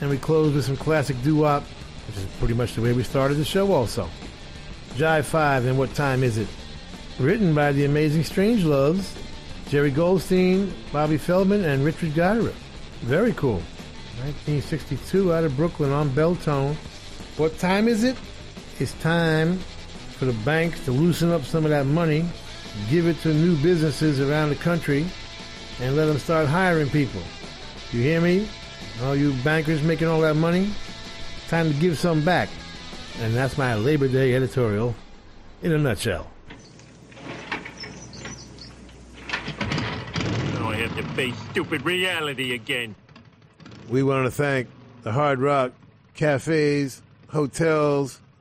And 0.00 0.10
we 0.10 0.18
closed 0.18 0.54
with 0.54 0.64
some 0.64 0.76
classic 0.76 1.20
doo-wop, 1.22 1.64
which 2.06 2.16
is 2.16 2.24
pretty 2.38 2.54
much 2.54 2.74
the 2.74 2.82
way 2.82 2.92
we 2.92 3.02
started 3.02 3.34
the 3.34 3.44
show 3.44 3.72
also. 3.72 4.08
Jive 4.94 5.24
5 5.24 5.66
and 5.66 5.78
What 5.78 5.94
Time 5.94 6.22
Is 6.22 6.38
It? 6.38 6.48
Written 7.18 7.54
by 7.54 7.72
the 7.72 7.84
amazing 7.84 8.22
Strangeloves, 8.22 9.12
Jerry 9.68 9.90
Goldstein, 9.90 10.72
Bobby 10.92 11.16
Feldman, 11.16 11.64
and 11.64 11.84
Richard 11.84 12.10
Gottehrer. 12.10 12.54
Very 13.00 13.32
cool. 13.32 13.62
1962 14.22 15.32
out 15.32 15.44
of 15.44 15.56
Brooklyn 15.56 15.90
on 15.90 16.10
Beltone. 16.10 16.74
What 17.36 17.58
time 17.58 17.88
is 17.88 18.04
it? 18.04 18.16
It's 18.80 18.92
time 18.94 19.58
for 20.18 20.26
the 20.26 20.32
banks 20.44 20.84
to 20.84 20.92
loosen 20.92 21.32
up 21.32 21.42
some 21.42 21.64
of 21.64 21.70
that 21.70 21.86
money, 21.86 22.24
give 22.88 23.08
it 23.08 23.20
to 23.22 23.34
new 23.34 23.56
businesses 23.56 24.20
around 24.20 24.50
the 24.50 24.54
country, 24.54 25.04
and 25.80 25.96
let 25.96 26.06
them 26.06 26.18
start 26.18 26.46
hiring 26.46 26.88
people. 26.88 27.20
You 27.90 28.02
hear 28.02 28.20
me? 28.20 28.48
All 29.02 29.16
you 29.16 29.32
bankers 29.42 29.82
making 29.82 30.06
all 30.06 30.20
that 30.20 30.36
money? 30.36 30.70
Time 31.48 31.72
to 31.72 31.80
give 31.80 31.98
some 31.98 32.24
back. 32.24 32.48
And 33.20 33.34
that's 33.34 33.58
my 33.58 33.74
Labor 33.74 34.06
Day 34.06 34.36
editorial 34.36 34.94
in 35.62 35.72
a 35.72 35.78
nutshell. 35.78 36.30
Now 40.54 40.70
I 40.70 40.76
have 40.76 40.96
to 40.96 41.02
face 41.14 41.34
stupid 41.50 41.82
reality 41.82 42.54
again. 42.54 42.94
We 43.88 44.04
want 44.04 44.26
to 44.26 44.30
thank 44.30 44.68
the 45.02 45.10
Hard 45.10 45.40
Rock 45.40 45.72
cafes, 46.14 47.02
hotels, 47.28 48.20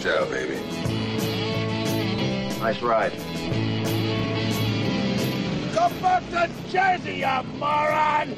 Ciao, 0.00 0.26
baby. 0.26 0.54
Nice 2.60 2.80
ride. 2.82 3.12
Go 5.74 5.90
back 6.00 6.22
to 6.30 6.48
Jersey, 6.70 7.16
you 7.16 7.42
moron! 7.58 8.36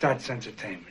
That's 0.00 0.30
entertainment. 0.30 0.86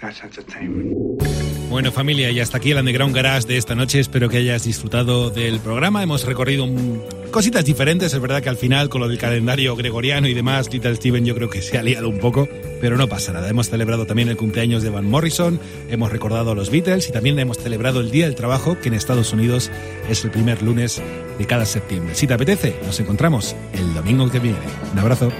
That's 0.00 0.20
entertainment. 0.22 1.51
Bueno 1.72 1.90
familia, 1.90 2.30
y 2.30 2.38
hasta 2.38 2.58
aquí 2.58 2.70
el 2.72 2.76
Underground 2.78 3.14
Garage 3.16 3.46
de 3.48 3.56
esta 3.56 3.74
noche. 3.74 3.98
Espero 3.98 4.28
que 4.28 4.36
hayas 4.36 4.64
disfrutado 4.64 5.30
del 5.30 5.58
programa. 5.58 6.02
Hemos 6.02 6.22
recorrido 6.26 6.64
un- 6.64 7.02
cositas 7.30 7.64
diferentes. 7.64 8.12
Es 8.12 8.20
verdad 8.20 8.42
que 8.42 8.50
al 8.50 8.58
final, 8.58 8.90
con 8.90 9.00
lo 9.00 9.08
del 9.08 9.16
calendario 9.16 9.74
gregoriano 9.74 10.28
y 10.28 10.34
demás, 10.34 10.70
Little 10.70 10.94
Steven 10.96 11.24
yo 11.24 11.34
creo 11.34 11.48
que 11.48 11.62
se 11.62 11.78
ha 11.78 11.82
liado 11.82 12.10
un 12.10 12.18
poco, 12.18 12.46
pero 12.82 12.98
no 12.98 13.08
pasa 13.08 13.32
nada. 13.32 13.48
Hemos 13.48 13.70
celebrado 13.70 14.04
también 14.04 14.28
el 14.28 14.36
cumpleaños 14.36 14.82
de 14.82 14.90
Van 14.90 15.06
Morrison, 15.06 15.58
hemos 15.88 16.12
recordado 16.12 16.50
a 16.50 16.54
los 16.54 16.68
Beatles 16.68 17.08
y 17.08 17.12
también 17.12 17.38
hemos 17.38 17.56
celebrado 17.56 18.00
el 18.00 18.10
Día 18.10 18.26
del 18.26 18.34
Trabajo, 18.34 18.78
que 18.78 18.88
en 18.88 18.94
Estados 18.94 19.32
Unidos 19.32 19.70
es 20.10 20.22
el 20.24 20.30
primer 20.30 20.62
lunes 20.62 21.00
de 21.38 21.46
cada 21.46 21.64
septiembre. 21.64 22.14
Si 22.14 22.26
te 22.26 22.34
apetece, 22.34 22.76
nos 22.84 23.00
encontramos 23.00 23.56
el 23.72 23.94
domingo 23.94 24.30
que 24.30 24.40
viene. 24.40 24.58
Un 24.92 24.98
abrazo. 24.98 25.32